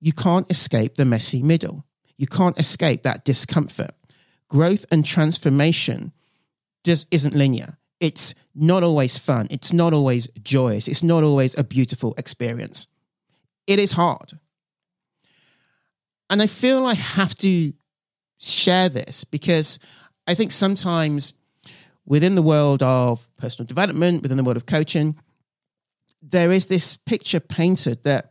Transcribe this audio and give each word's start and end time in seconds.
you 0.00 0.12
can't 0.12 0.50
escape 0.50 0.96
the 0.96 1.04
messy 1.04 1.42
middle. 1.42 1.84
You 2.16 2.26
can't 2.26 2.58
escape 2.58 3.02
that 3.02 3.24
discomfort. 3.24 3.92
Growth 4.48 4.84
and 4.90 5.04
transformation 5.04 6.12
just 6.84 7.06
isn't 7.10 7.34
linear. 7.34 7.78
It's 8.00 8.34
not 8.54 8.82
always 8.82 9.18
fun. 9.18 9.46
It's 9.50 9.72
not 9.72 9.92
always 9.92 10.26
joyous. 10.42 10.88
It's 10.88 11.02
not 11.02 11.22
always 11.22 11.56
a 11.58 11.64
beautiful 11.64 12.14
experience. 12.16 12.88
It 13.66 13.78
is 13.78 13.92
hard. 13.92 14.32
And 16.30 16.40
I 16.40 16.46
feel 16.46 16.86
I 16.86 16.94
have 16.94 17.34
to 17.36 17.72
share 18.38 18.88
this 18.88 19.24
because 19.24 19.78
I 20.26 20.34
think 20.34 20.52
sometimes 20.52 21.34
within 22.06 22.34
the 22.34 22.42
world 22.42 22.82
of 22.82 23.28
personal 23.36 23.66
development, 23.66 24.22
within 24.22 24.36
the 24.36 24.44
world 24.44 24.56
of 24.56 24.66
coaching, 24.66 25.16
there 26.22 26.50
is 26.50 26.66
this 26.66 26.96
picture 26.96 27.40
painted 27.40 28.02
that 28.04 28.30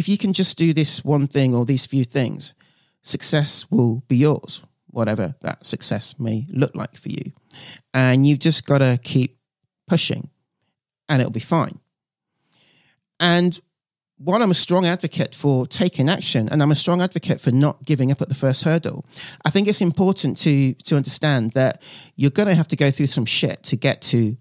if 0.00 0.08
you 0.08 0.16
can 0.16 0.32
just 0.32 0.56
do 0.56 0.72
this 0.72 1.04
one 1.04 1.26
thing 1.26 1.54
or 1.54 1.66
these 1.66 1.84
few 1.84 2.04
things, 2.04 2.54
success 3.02 3.70
will 3.70 4.02
be 4.08 4.16
yours, 4.16 4.62
whatever 4.86 5.34
that 5.42 5.66
success 5.66 6.18
may 6.18 6.46
look 6.48 6.74
like 6.74 6.96
for 6.96 7.10
you. 7.10 7.32
And 7.92 8.26
you've 8.26 8.38
just 8.38 8.66
got 8.66 8.78
to 8.78 8.98
keep 9.02 9.36
pushing 9.86 10.30
and 11.06 11.20
it'll 11.20 11.30
be 11.30 11.38
fine. 11.38 11.80
And 13.20 13.60
while 14.16 14.42
I'm 14.42 14.50
a 14.50 14.54
strong 14.54 14.86
advocate 14.86 15.34
for 15.34 15.66
taking 15.66 16.08
action 16.08 16.48
and 16.50 16.62
I'm 16.62 16.70
a 16.70 16.74
strong 16.74 17.02
advocate 17.02 17.38
for 17.38 17.52
not 17.52 17.84
giving 17.84 18.10
up 18.10 18.22
at 18.22 18.30
the 18.30 18.34
first 18.34 18.64
hurdle, 18.64 19.04
I 19.44 19.50
think 19.50 19.68
it's 19.68 19.82
important 19.82 20.38
to 20.38 20.72
to 20.72 20.96
understand 20.96 21.52
that 21.52 21.82
you're 22.16 22.30
going 22.30 22.48
to 22.48 22.54
have 22.54 22.68
to 22.68 22.76
go 22.76 22.90
through 22.90 23.08
some 23.08 23.26
shit 23.26 23.62
to 23.64 23.76
get 23.76 24.00
to 24.12 24.38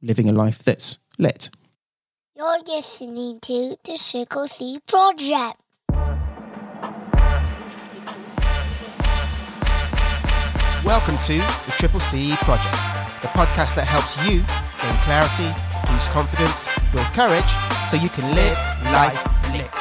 living 0.00 0.28
a 0.28 0.32
life 0.32 0.62
that's 0.62 0.98
lit. 1.18 1.50
You're 2.38 2.58
listening 2.66 3.40
to 3.40 3.78
the 3.82 3.96
Triple 3.96 4.46
C 4.46 4.78
Project. 4.86 5.56
Welcome 10.84 11.16
to 11.24 11.38
the 11.38 11.72
Triple 11.78 12.00
C 12.00 12.36
Project, 12.42 12.76
the 13.22 13.28
podcast 13.28 13.74
that 13.76 13.86
helps 13.88 14.18
you 14.28 14.44
gain 14.84 14.96
clarity, 15.08 15.48
boost 15.88 16.10
confidence, 16.10 16.68
build 16.92 17.06
courage, 17.16 17.48
so 17.88 17.96
you 17.96 18.10
can 18.10 18.28
live 18.34 18.58
life 18.92 19.16
lit. 19.56 19.72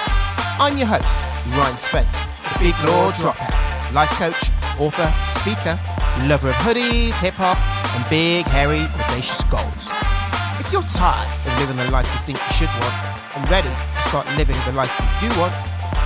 I'm 0.56 0.78
your 0.78 0.88
host, 0.88 1.12
Ryan 1.60 1.78
Spence, 1.78 2.24
the 2.54 2.72
big 2.72 2.76
law 2.88 3.12
dropout, 3.12 3.94
life 3.94 4.12
coach, 4.12 4.48
author, 4.80 5.12
speaker, 5.42 5.78
lover 6.24 6.52
of 6.52 6.56
hoodies, 6.64 7.20
hip 7.20 7.34
hop, 7.34 7.60
and 8.00 8.10
big, 8.10 8.46
hairy, 8.46 8.80
audacious 9.04 9.44
goals. 9.44 9.75
If 10.66 10.74
you're 10.74 10.82
tired 10.82 11.30
of 11.46 11.60
living 11.60 11.78
the 11.78 11.92
life 11.92 12.12
you 12.12 12.20
think 12.22 12.40
you 12.40 12.54
should 12.54 12.70
want 12.82 12.96
and 13.38 13.50
ready 13.52 13.70
to 13.70 14.02
start 14.02 14.26
living 14.36 14.56
the 14.66 14.72
life 14.72 14.92
you 15.22 15.30
do 15.30 15.40
want, 15.40 15.54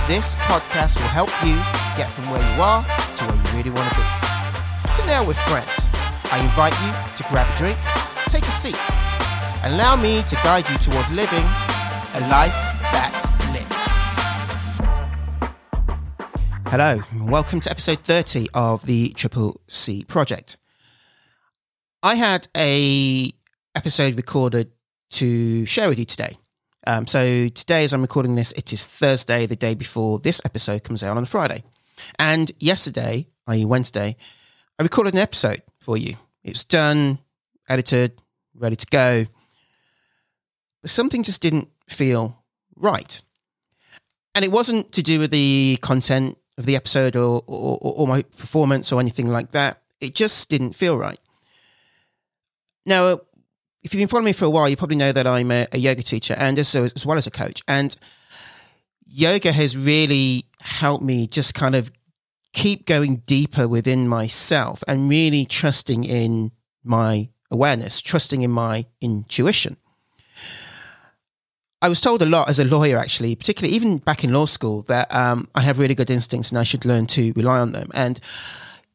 this 0.06 0.34
podcast 0.34 1.00
will 1.00 1.08
help 1.08 1.30
you 1.42 1.56
get 1.96 2.10
from 2.10 2.28
where 2.28 2.40
you 2.40 2.60
are 2.60 2.84
to 2.84 3.24
where 3.24 3.36
you 3.36 3.56
really 3.56 3.70
want 3.70 3.88
to 3.88 3.96
be. 3.96 4.04
Sit 4.92 5.06
down 5.06 5.26
with 5.26 5.38
friends. 5.48 5.88
I 6.30 6.44
invite 6.44 6.76
you 6.84 6.92
to 7.16 7.24
grab 7.30 7.48
a 7.50 7.56
drink, 7.56 7.78
take 8.28 8.44
a 8.44 8.50
seat, 8.50 8.76
and 9.64 9.72
allow 9.72 9.96
me 9.96 10.22
to 10.24 10.34
guide 10.44 10.68
you 10.68 10.76
towards 10.76 11.10
living 11.10 11.46
a 12.12 12.20
life 12.28 12.52
that's 12.92 13.32
lit. 13.56 13.64
Hello, 16.66 17.00
welcome 17.18 17.60
to 17.60 17.70
episode 17.70 18.00
30 18.00 18.48
of 18.52 18.84
the 18.84 19.08
Triple 19.16 19.58
C 19.68 20.04
Project. 20.04 20.58
I 22.02 22.16
had 22.16 22.48
a 22.54 23.32
episode 23.74 24.14
recorded 24.14 24.70
to 25.10 25.66
share 25.66 25.88
with 25.88 25.98
you 25.98 26.04
today. 26.04 26.36
Um, 26.86 27.06
so 27.06 27.48
today, 27.48 27.84
as 27.84 27.92
I'm 27.92 28.02
recording 28.02 28.36
this, 28.36 28.52
it 28.52 28.72
is 28.72 28.86
Thursday, 28.86 29.46
the 29.46 29.56
day 29.56 29.74
before 29.74 30.18
this 30.18 30.40
episode 30.44 30.82
comes 30.82 31.02
out 31.02 31.16
on 31.16 31.26
Friday. 31.26 31.62
And 32.18 32.50
yesterday, 32.58 33.28
i.e., 33.46 33.64
Wednesday, 33.64 34.16
I 34.78 34.82
recorded 34.82 35.14
an 35.14 35.20
episode 35.20 35.62
for 35.78 35.96
you. 35.96 36.14
It's 36.42 36.64
done, 36.64 37.18
edited, 37.68 38.20
ready 38.54 38.76
to 38.76 38.86
go. 38.86 39.26
But 40.80 40.90
something 40.90 41.22
just 41.22 41.42
didn't 41.42 41.68
feel 41.86 42.42
right. 42.76 43.22
And 44.34 44.44
it 44.44 44.52
wasn't 44.52 44.92
to 44.92 45.02
do 45.02 45.18
with 45.18 45.30
the 45.30 45.78
content 45.82 46.38
of 46.56 46.64
the 46.64 46.76
episode 46.76 47.16
or, 47.16 47.42
or, 47.46 47.78
or 47.82 48.08
my 48.08 48.22
performance 48.22 48.90
or 48.92 49.00
anything 49.00 49.26
like 49.26 49.50
that. 49.50 49.82
It 50.00 50.14
just 50.14 50.48
didn't 50.48 50.74
feel 50.74 50.96
right. 50.96 51.18
Now, 52.86 53.18
if 53.82 53.94
you've 53.94 54.00
been 54.00 54.08
following 54.08 54.26
me 54.26 54.32
for 54.32 54.44
a 54.44 54.50
while, 54.50 54.68
you 54.68 54.76
probably 54.76 54.96
know 54.96 55.12
that 55.12 55.26
I'm 55.26 55.50
a, 55.50 55.66
a 55.72 55.78
yoga 55.78 56.02
teacher 56.02 56.34
and 56.36 56.58
as, 56.58 56.74
as 56.74 57.06
well 57.06 57.16
as 57.16 57.26
a 57.26 57.30
coach. 57.30 57.62
And 57.66 57.96
yoga 59.06 59.52
has 59.52 59.76
really 59.76 60.44
helped 60.60 61.02
me 61.02 61.26
just 61.26 61.54
kind 61.54 61.74
of 61.74 61.90
keep 62.52 62.84
going 62.84 63.16
deeper 63.26 63.66
within 63.66 64.08
myself 64.08 64.82
and 64.86 65.08
really 65.08 65.44
trusting 65.44 66.04
in 66.04 66.52
my 66.84 67.28
awareness, 67.50 68.00
trusting 68.00 68.42
in 68.42 68.50
my 68.50 68.86
intuition. 69.00 69.76
I 71.82 71.88
was 71.88 72.00
told 72.00 72.20
a 72.20 72.26
lot 72.26 72.50
as 72.50 72.58
a 72.58 72.64
lawyer, 72.64 72.98
actually, 72.98 73.34
particularly 73.34 73.74
even 73.74 73.98
back 73.98 74.22
in 74.22 74.32
law 74.32 74.44
school, 74.44 74.82
that 74.82 75.12
um, 75.14 75.48
I 75.54 75.62
have 75.62 75.78
really 75.78 75.94
good 75.94 76.10
instincts 76.10 76.50
and 76.50 76.58
I 76.58 76.64
should 76.64 76.84
learn 76.84 77.06
to 77.08 77.32
rely 77.34 77.58
on 77.58 77.72
them. 77.72 77.88
And 77.94 78.20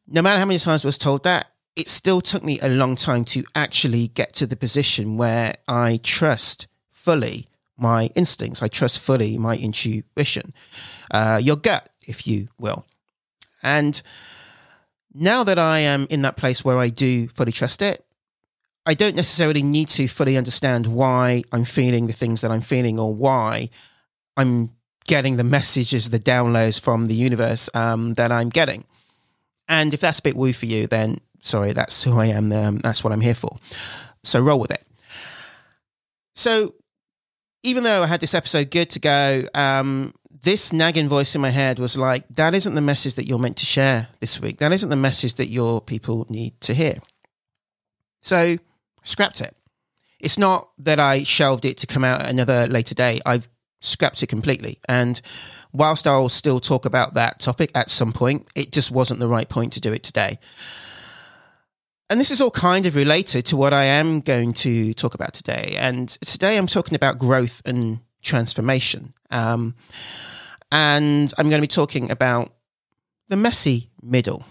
no 0.06 0.22
matter 0.22 0.38
how 0.38 0.44
many 0.44 0.60
times 0.60 0.84
I 0.84 0.88
was 0.88 0.98
told 0.98 1.24
that, 1.24 1.46
it 1.76 1.88
still 1.88 2.22
took 2.22 2.42
me 2.42 2.58
a 2.60 2.68
long 2.68 2.96
time 2.96 3.24
to 3.26 3.44
actually 3.54 4.08
get 4.08 4.32
to 4.34 4.46
the 4.46 4.56
position 4.56 5.18
where 5.18 5.54
I 5.68 6.00
trust 6.02 6.66
fully 6.90 7.46
my 7.76 8.06
instincts. 8.14 8.62
I 8.62 8.68
trust 8.68 8.98
fully 8.98 9.36
my 9.36 9.56
intuition, 9.56 10.54
uh, 11.10 11.38
your 11.42 11.56
gut, 11.56 11.90
if 12.06 12.26
you 12.26 12.48
will. 12.58 12.86
And 13.62 14.00
now 15.12 15.44
that 15.44 15.58
I 15.58 15.80
am 15.80 16.06
in 16.08 16.22
that 16.22 16.38
place 16.38 16.64
where 16.64 16.78
I 16.78 16.88
do 16.88 17.28
fully 17.28 17.52
trust 17.52 17.82
it, 17.82 18.02
I 18.86 18.94
don't 18.94 19.16
necessarily 19.16 19.62
need 19.62 19.88
to 19.88 20.08
fully 20.08 20.36
understand 20.36 20.86
why 20.86 21.42
I'm 21.52 21.64
feeling 21.64 22.06
the 22.06 22.12
things 22.12 22.40
that 22.40 22.50
I'm 22.50 22.60
feeling 22.60 22.98
or 22.98 23.12
why 23.12 23.68
I'm 24.36 24.70
getting 25.06 25.36
the 25.36 25.44
messages, 25.44 26.10
the 26.10 26.18
downloads 26.20 26.80
from 26.80 27.06
the 27.06 27.14
universe 27.14 27.68
um, 27.74 28.14
that 28.14 28.32
I'm 28.32 28.48
getting. 28.48 28.84
And 29.68 29.92
if 29.92 30.00
that's 30.00 30.20
a 30.20 30.22
bit 30.22 30.36
woo 30.36 30.52
for 30.52 30.66
you, 30.66 30.86
then 30.86 31.20
sorry, 31.46 31.72
that's 31.72 32.02
who 32.02 32.18
I 32.18 32.26
am. 32.26 32.52
Um, 32.52 32.78
that's 32.78 33.02
what 33.04 33.12
I'm 33.12 33.20
here 33.20 33.34
for. 33.34 33.56
So 34.24 34.40
roll 34.40 34.60
with 34.60 34.70
it. 34.70 34.84
So 36.34 36.74
even 37.62 37.84
though 37.84 38.02
I 38.02 38.06
had 38.06 38.20
this 38.20 38.34
episode 38.34 38.70
good 38.70 38.90
to 38.90 39.00
go, 39.00 39.44
um, 39.54 40.12
this 40.42 40.72
nagging 40.72 41.08
voice 41.08 41.34
in 41.34 41.40
my 41.40 41.50
head 41.50 41.78
was 41.78 41.96
like, 41.96 42.24
that 42.30 42.54
isn't 42.54 42.74
the 42.74 42.80
message 42.80 43.14
that 43.14 43.26
you're 43.26 43.38
meant 43.38 43.56
to 43.58 43.66
share 43.66 44.08
this 44.20 44.40
week. 44.40 44.58
That 44.58 44.72
isn't 44.72 44.88
the 44.88 44.96
message 44.96 45.34
that 45.34 45.46
your 45.46 45.80
people 45.80 46.26
need 46.28 46.60
to 46.62 46.74
hear. 46.74 46.98
So 48.22 48.36
I 48.36 48.58
scrapped 49.02 49.40
it. 49.40 49.56
It's 50.20 50.38
not 50.38 50.70
that 50.78 50.98
I 51.00 51.24
shelved 51.24 51.64
it 51.64 51.78
to 51.78 51.86
come 51.86 52.04
out 52.04 52.28
another 52.28 52.66
later 52.66 52.94
day. 52.94 53.20
I've 53.26 53.48
scrapped 53.80 54.22
it 54.22 54.28
completely. 54.28 54.78
And 54.88 55.20
whilst 55.72 56.06
I'll 56.06 56.28
still 56.28 56.60
talk 56.60 56.84
about 56.84 57.14
that 57.14 57.40
topic 57.40 57.70
at 57.74 57.90
some 57.90 58.12
point, 58.12 58.48
it 58.54 58.72
just 58.72 58.90
wasn't 58.90 59.20
the 59.20 59.28
right 59.28 59.48
point 59.48 59.72
to 59.74 59.80
do 59.80 59.92
it 59.92 60.02
today. 60.02 60.38
And 62.08 62.20
this 62.20 62.30
is 62.30 62.40
all 62.40 62.52
kind 62.52 62.86
of 62.86 62.94
related 62.94 63.46
to 63.46 63.56
what 63.56 63.72
I 63.72 63.84
am 63.84 64.20
going 64.20 64.52
to 64.54 64.94
talk 64.94 65.14
about 65.14 65.34
today. 65.34 65.74
And 65.78 66.08
today 66.08 66.56
I'm 66.56 66.68
talking 66.68 66.94
about 66.94 67.18
growth 67.18 67.62
and 67.66 67.98
transformation. 68.22 69.12
Um, 69.30 69.74
and 70.70 71.32
I'm 71.36 71.48
going 71.48 71.58
to 71.58 71.62
be 71.62 71.66
talking 71.66 72.10
about 72.10 72.52
the 73.28 73.36
messy 73.36 73.90
middle. 74.00 74.44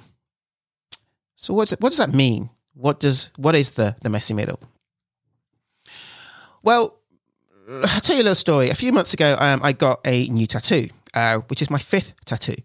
So 1.38 1.54
what's 1.54 1.72
what 1.72 1.90
does 1.90 1.98
that 1.98 2.14
mean? 2.14 2.50
What 2.74 3.00
does 3.00 3.32
what 3.38 3.56
is 3.56 3.72
the 3.72 3.96
the 4.02 4.10
messy 4.10 4.34
middle? 4.34 4.60
Well, 6.62 7.00
I'll 7.70 8.02
tell 8.02 8.16
you 8.18 8.22
a 8.22 8.24
little 8.24 8.36
story. 8.36 8.70
A 8.70 8.76
few 8.76 8.92
months 8.92 9.14
ago, 9.14 9.38
um, 9.40 9.62
I 9.64 9.72
got 9.72 10.02
a 10.06 10.28
new 10.28 10.48
tattoo, 10.48 10.90
uh, 11.14 11.38
which 11.48 11.62
is 11.62 11.70
my 11.70 11.80
fifth 11.80 12.14
tattoo. 12.26 12.56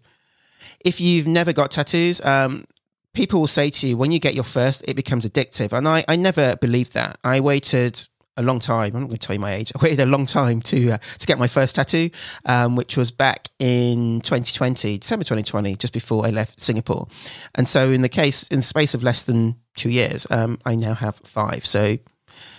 If 0.83 0.99
you've 0.99 1.27
never 1.27 1.53
got 1.53 1.71
tattoos, 1.71 2.19
um, 2.25 2.65
people 3.13 3.39
will 3.39 3.47
say 3.47 3.69
to 3.69 3.87
you, 3.87 3.97
when 3.97 4.11
you 4.11 4.19
get 4.19 4.33
your 4.33 4.43
first, 4.43 4.83
it 4.87 4.95
becomes 4.95 5.25
addictive. 5.25 5.73
And 5.73 5.87
I, 5.87 6.03
I 6.07 6.15
never 6.15 6.55
believed 6.55 6.93
that. 6.93 7.17
I 7.23 7.39
waited 7.39 8.07
a 8.37 8.43
long 8.43 8.59
time. 8.59 8.95
I'm 8.95 9.01
not 9.01 9.07
going 9.09 9.19
to 9.19 9.27
tell 9.27 9.33
you 9.33 9.39
my 9.39 9.53
age. 9.53 9.71
I 9.79 9.83
waited 9.83 9.99
a 9.99 10.05
long 10.05 10.25
time 10.25 10.61
to 10.63 10.91
uh, 10.91 10.97
to 10.97 11.27
get 11.27 11.39
my 11.39 11.47
first 11.47 11.75
tattoo, 11.75 12.09
um, 12.45 12.75
which 12.75 12.97
was 12.97 13.11
back 13.11 13.49
in 13.59 14.21
2020, 14.21 14.97
December 14.99 15.23
2020, 15.23 15.75
just 15.75 15.93
before 15.93 16.25
I 16.25 16.29
left 16.29 16.59
Singapore. 16.59 17.07
And 17.55 17.67
so, 17.67 17.91
in 17.91 18.01
the 18.01 18.09
case, 18.09 18.43
in 18.43 18.57
the 18.57 18.63
space 18.63 18.93
of 18.93 19.03
less 19.03 19.23
than 19.23 19.55
two 19.75 19.89
years, 19.89 20.27
um, 20.29 20.59
I 20.65 20.75
now 20.75 20.93
have 20.93 21.15
five. 21.17 21.65
So, 21.65 21.97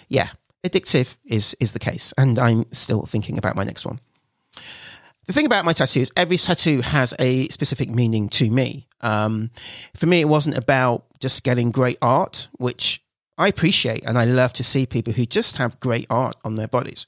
yeah, 0.08 0.28
addictive 0.64 1.16
is 1.24 1.56
is 1.60 1.72
the 1.72 1.78
case, 1.78 2.12
and 2.18 2.38
I'm 2.38 2.70
still 2.72 3.02
thinking 3.06 3.38
about 3.38 3.56
my 3.56 3.64
next 3.64 3.86
one. 3.86 4.00
The 5.26 5.32
thing 5.32 5.46
about 5.46 5.64
my 5.64 5.72
tattoos, 5.72 6.10
every 6.16 6.36
tattoo 6.36 6.80
has 6.80 7.14
a 7.18 7.46
specific 7.48 7.88
meaning 7.88 8.28
to 8.30 8.50
me. 8.50 8.88
Um, 9.02 9.50
for 9.94 10.06
me, 10.06 10.20
it 10.20 10.28
wasn't 10.28 10.58
about 10.58 11.04
just 11.20 11.42
getting 11.42 11.70
great 11.70 11.98
art, 12.00 12.48
which 12.58 13.02
I 13.38 13.48
appreciate 13.48 14.04
and 14.04 14.18
I 14.18 14.24
love 14.24 14.52
to 14.54 14.64
see 14.64 14.86
people 14.86 15.14
who 15.14 15.24
just 15.26 15.56
have 15.56 15.80
great 15.80 16.06
art 16.10 16.36
on 16.44 16.56
their 16.56 16.68
bodies. 16.68 17.06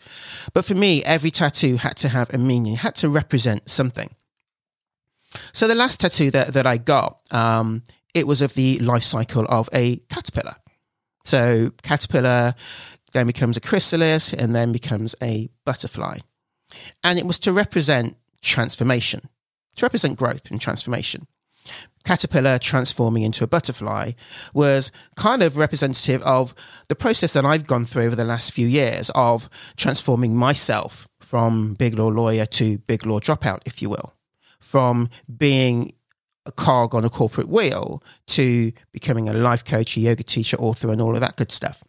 But 0.53 0.65
for 0.65 0.75
me, 0.75 1.05
every 1.05 1.31
tattoo 1.31 1.77
had 1.77 1.97
to 1.99 2.09
have 2.09 2.33
a 2.33 2.39
meaning, 2.39 2.77
had 2.77 2.95
to 2.97 3.09
represent 3.09 3.69
something. 3.69 4.15
So 5.53 5.69
the 5.69 5.75
last 5.75 6.01
tattoo 6.01 6.31
that, 6.31 6.55
that 6.55 6.67
I 6.67 6.79
got, 6.79 7.21
um, 7.31 7.83
it 8.15 8.27
was 8.27 8.43
of 8.43 8.55
the 8.55 8.79
life 8.79 9.03
cycle 9.03 9.45
of 9.49 9.69
a 9.73 9.97
caterpillar. 10.09 10.55
So 11.25 11.73
caterpillar 11.83 12.55
then 13.13 13.27
becomes 13.27 13.57
a 13.57 13.61
chrysalis 13.61 14.33
and 14.33 14.55
then 14.55 14.73
becomes 14.73 15.15
a 15.23 15.49
butterfly. 15.65 16.19
And 17.03 17.19
it 17.19 17.27
was 17.27 17.39
to 17.41 17.53
represent 17.53 18.17
transformation, 18.43 19.21
to 19.77 19.85
represent 19.85 20.19
growth 20.19 20.51
and 20.51 20.61
transformation. 20.61 21.27
Caterpillar 22.05 22.59
transforming 22.59 23.23
into 23.23 23.45
a 23.45 23.47
butterfly 23.47 24.13
was 24.53 24.93
kind 25.17 25.43
of 25.43 25.57
representative 25.57 26.23
of 26.23 26.55
the 26.89 26.95
process 26.95 27.33
that 27.33 27.45
I've 27.45 27.67
gone 27.67 27.87
through 27.87 28.05
over 28.05 28.17
the 28.17 28.25
last 28.25 28.53
few 28.53 28.67
years 28.67 29.11
of 29.15 29.49
transforming 29.77 30.37
myself 30.37 31.09
from 31.21 31.75
big 31.75 31.99
law 31.99 32.09
lawyer 32.09 32.47
to 32.47 32.79
big 32.79 33.07
law 33.07 33.21
dropout, 33.21 33.61
if 33.65 33.81
you 33.81 33.89
will, 33.89 34.15
from 34.61 35.09
being 35.35 35.95
a 36.47 36.53
cog 36.53 36.95
on 36.95 37.05
a 37.05 37.11
corporate 37.11 37.49
wheel 37.49 38.03
to 38.27 38.73
becoming 38.93 39.29
a 39.29 39.33
life 39.33 39.65
coach, 39.65 39.97
a 39.97 40.01
yoga 40.01 40.23
teacher, 40.23 40.57
author, 40.59 40.91
and 40.91 41.01
all 41.01 41.15
of 41.15 41.21
that 41.21 41.37
good 41.37 41.51
stuff. 41.51 41.83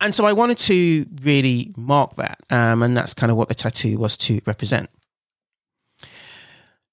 And 0.00 0.14
so 0.14 0.24
I 0.24 0.32
wanted 0.32 0.58
to 0.58 1.06
really 1.22 1.72
mark 1.76 2.16
that. 2.16 2.40
Um, 2.50 2.82
and 2.82 2.96
that's 2.96 3.14
kind 3.14 3.30
of 3.30 3.38
what 3.38 3.48
the 3.48 3.54
tattoo 3.54 3.98
was 3.98 4.16
to 4.18 4.40
represent. 4.46 4.90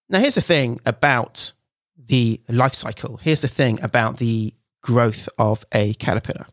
Now, 0.09 0.19
here's 0.19 0.35
the 0.35 0.41
thing 0.41 0.79
about 0.85 1.51
the 1.97 2.41
life 2.49 2.73
cycle. 2.73 3.17
Here's 3.17 3.41
the 3.41 3.47
thing 3.47 3.81
about 3.83 4.17
the 4.17 4.53
growth 4.81 5.29
of 5.37 5.63
a 5.71 5.93
caterpillar. 5.95 6.47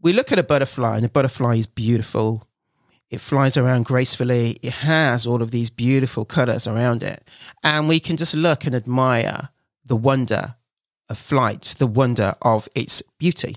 We 0.00 0.12
look 0.12 0.32
at 0.32 0.38
a 0.38 0.42
butterfly, 0.42 0.96
and 0.96 1.06
a 1.06 1.08
butterfly 1.08 1.56
is 1.56 1.68
beautiful. 1.68 2.48
It 3.10 3.20
flies 3.20 3.56
around 3.56 3.84
gracefully. 3.84 4.56
It 4.62 4.72
has 4.72 5.26
all 5.26 5.42
of 5.42 5.52
these 5.52 5.70
beautiful 5.70 6.24
colors 6.24 6.66
around 6.66 7.04
it. 7.04 7.22
And 7.62 7.86
we 7.86 8.00
can 8.00 8.16
just 8.16 8.34
look 8.34 8.64
and 8.64 8.74
admire 8.74 9.50
the 9.84 9.96
wonder 9.96 10.56
of 11.08 11.18
flight, 11.18 11.76
the 11.78 11.86
wonder 11.86 12.34
of 12.42 12.68
its 12.74 13.02
beauty. 13.18 13.56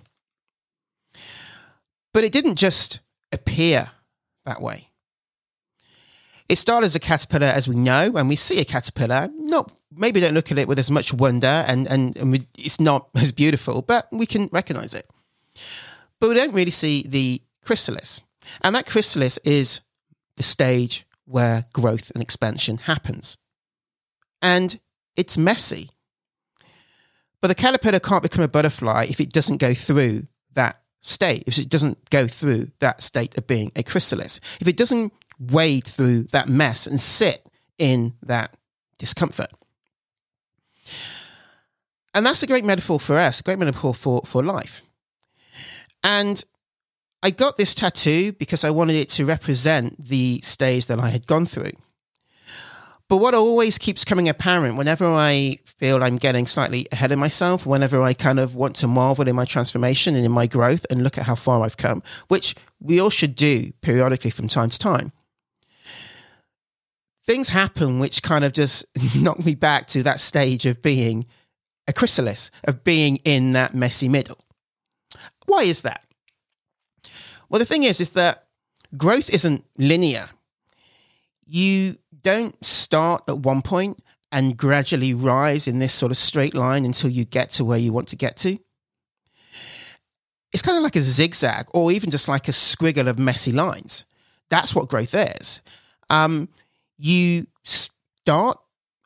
But 2.14 2.24
it 2.24 2.32
didn't 2.32 2.56
just 2.56 3.00
appear 3.32 3.90
that 4.46 4.62
way. 4.62 4.85
It 6.48 6.58
started 6.58 6.86
as 6.86 6.96
a 6.96 7.00
caterpillar, 7.00 7.48
as 7.48 7.68
we 7.68 7.76
know, 7.76 8.14
and 8.16 8.30
we 8.30 8.36
see 8.36 8.60
a 8.60 8.66
caterpillar. 8.66 9.30
Not 9.36 9.72
maybe 9.92 10.20
don't 10.20 10.34
look 10.34 10.52
at 10.52 10.58
it 10.58 10.68
with 10.68 10.78
as 10.78 10.92
much 10.92 11.14
wonder, 11.14 11.48
and 11.68 11.88
and, 11.88 12.16
and 12.18 12.32
we, 12.32 12.48
it's 12.58 12.80
not 12.80 13.10
as 13.16 13.32
beautiful, 13.32 13.82
but 13.82 14.08
we 14.12 14.26
can 14.26 14.50
recognize 14.52 14.94
it. 14.94 15.10
But 16.20 16.30
we 16.30 16.36
don't 16.36 16.54
really 16.54 16.72
see 16.72 17.04
the 17.08 17.42
chrysalis, 17.64 18.24
and 18.62 18.76
that 18.76 18.86
chrysalis 18.86 19.38
is 19.40 19.82
the 20.38 20.44
stage 20.44 21.06
where 21.26 21.64
growth 21.74 22.12
and 22.12 22.22
expansion 22.22 22.78
happens, 22.78 23.38
and 24.42 24.80
it's 25.16 25.38
messy. 25.38 25.90
But 27.42 27.48
the 27.50 27.56
caterpillar 27.56 28.00
can't 28.00 28.24
become 28.24 28.44
a 28.44 28.48
butterfly 28.48 29.08
if 29.10 29.20
it 29.20 29.32
doesn't 29.32 29.58
go 29.58 29.74
through 29.74 30.28
that 30.54 30.82
state, 31.02 31.44
if 31.46 31.58
it 31.58 31.70
doesn't 31.70 32.10
go 32.10 32.28
through 32.28 32.72
that 32.80 33.04
state 33.04 33.38
of 33.38 33.46
being 33.46 33.72
a 33.76 33.84
chrysalis, 33.84 34.40
if 34.60 34.68
it 34.68 34.78
doesn't 34.78 35.14
wade 35.40 35.86
through 35.86 36.24
that 36.32 36.50
mess 36.50 36.88
and 36.88 37.00
sit 37.00 37.48
in 37.78 38.14
that 38.24 38.56
discomfort. 38.98 39.52
And 42.14 42.26
that's 42.26 42.44
a 42.44 42.48
great 42.48 42.64
metaphor 42.64 43.00
for 43.00 43.18
us, 43.18 43.40
a 43.40 43.44
great 43.44 43.60
metaphor 43.60 43.94
for, 43.94 44.22
for 44.26 44.42
life. 44.42 44.84
And 46.04 46.44
I 47.22 47.32
got 47.32 47.58
this 47.58 47.76
tattoo 47.76 48.34
because 48.34 48.64
I 48.64 48.70
wanted 48.70 48.96
it 48.96 49.10
to 49.12 49.26
represent 49.26 50.00
the 50.00 50.40
stage 50.44 50.86
that 50.86 51.00
I 51.00 51.10
had 51.10 51.26
gone 51.26 51.46
through. 51.46 51.72
But 53.08 53.18
what 53.18 53.36
always 53.36 53.78
keeps 53.78 54.06
coming 54.06 54.30
apparent 54.30 54.78
whenever 54.78 55.06
I 55.06 55.60
feel 55.78 56.04
I'm 56.04 56.18
getting 56.18 56.48
slightly 56.48 56.88
ahead 56.92 57.12
of 57.12 57.20
myself, 57.20 57.66
whenever 57.66 58.02
I 58.02 58.14
kind 58.14 58.40
of 58.40 58.56
want 58.56 58.76
to 58.78 58.88
marvel 58.88 59.28
in 59.28 59.36
my 59.36 59.46
transformation 59.46 60.16
and 60.16 60.26
in 60.26 60.32
my 60.32 60.48
growth 60.48 60.86
and 60.90 61.04
look 61.04 61.18
at 61.18 61.26
how 61.26 61.36
far 61.36 61.64
I've 61.64 61.78
come, 61.78 62.02
which 62.30 62.56
we 62.80 63.00
all 63.00 63.12
should 63.12 63.36
do 63.36 63.72
periodically 63.82 64.32
from 64.32 64.48
time 64.48 64.70
to 64.70 64.80
time, 64.80 65.12
things 67.26 67.50
happen 67.50 68.00
which 68.00 68.24
kind 68.24 68.46
of 68.46 68.54
just 68.54 68.86
knock 69.16 69.44
me 69.46 69.56
back 69.56 69.88
to 69.88 70.04
that 70.04 70.20
stage 70.20 70.66
of 70.66 70.82
being 70.82 71.26
a 71.88 71.94
chrysalis, 71.94 72.52
of 72.64 72.84
being 72.84 73.18
in 73.18 73.54
that 73.54 73.74
messy 73.74 74.10
middle. 74.10 74.40
Why 75.46 75.64
is 75.64 75.82
that? 75.82 76.04
Well, 77.50 77.60
the 77.60 77.66
thing 77.66 77.84
is, 77.84 78.02
is 78.02 78.12
that 78.12 78.48
growth 78.98 79.30
isn't 79.30 79.64
linear. 79.78 80.30
You 81.46 81.98
don't 82.24 82.64
start 82.66 83.24
at 83.28 83.40
one 83.40 83.62
point 83.62 84.00
and 84.32 84.58
gradually 84.58 85.14
rise 85.14 85.68
in 85.68 85.80
this 85.80 85.94
sort 85.94 86.12
of 86.12 86.18
straight 86.18 86.56
line 86.56 86.86
until 86.86 87.10
you 87.10 87.24
get 87.24 87.52
to 87.52 87.64
where 87.64 87.78
you 87.78 87.94
want 87.94 88.08
to 88.10 88.16
get 88.16 88.36
to. 88.38 88.58
It's 90.52 90.64
kind 90.64 90.78
of 90.78 90.84
like 90.84 90.96
a 90.96 91.02
zigzag 91.02 91.68
or 91.74 91.92
even 91.92 92.10
just 92.10 92.28
like 92.28 92.48
a 92.48 92.52
squiggle 92.52 93.08
of 93.08 93.20
messy 93.20 93.52
lines. 93.52 94.06
That's 94.50 94.74
what 94.74 94.90
growth 94.90 95.14
is. 95.14 95.62
Um, 96.10 96.50
you 96.98 97.48
start, 97.64 98.58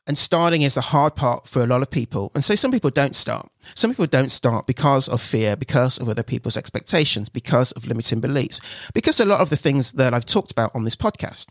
and 0.06 0.18
starting 0.18 0.62
is 0.62 0.74
the 0.74 0.80
hard 0.80 1.14
part 1.14 1.46
for 1.46 1.62
a 1.62 1.66
lot 1.66 1.82
of 1.82 1.90
people. 1.90 2.32
And 2.34 2.42
so 2.42 2.54
some 2.54 2.72
people 2.72 2.90
don't 2.90 3.14
start. 3.14 3.48
Some 3.74 3.90
people 3.90 4.06
don't 4.06 4.32
start 4.32 4.66
because 4.66 5.08
of 5.08 5.20
fear, 5.20 5.56
because 5.56 5.98
of 5.98 6.08
other 6.08 6.22
people's 6.22 6.56
expectations, 6.56 7.28
because 7.28 7.70
of 7.72 7.86
limiting 7.86 8.20
beliefs, 8.20 8.60
because 8.92 9.20
a 9.20 9.24
lot 9.24 9.40
of 9.40 9.50
the 9.50 9.56
things 9.56 9.92
that 9.92 10.14
I've 10.14 10.26
talked 10.26 10.50
about 10.50 10.74
on 10.74 10.84
this 10.84 10.96
podcast. 10.96 11.46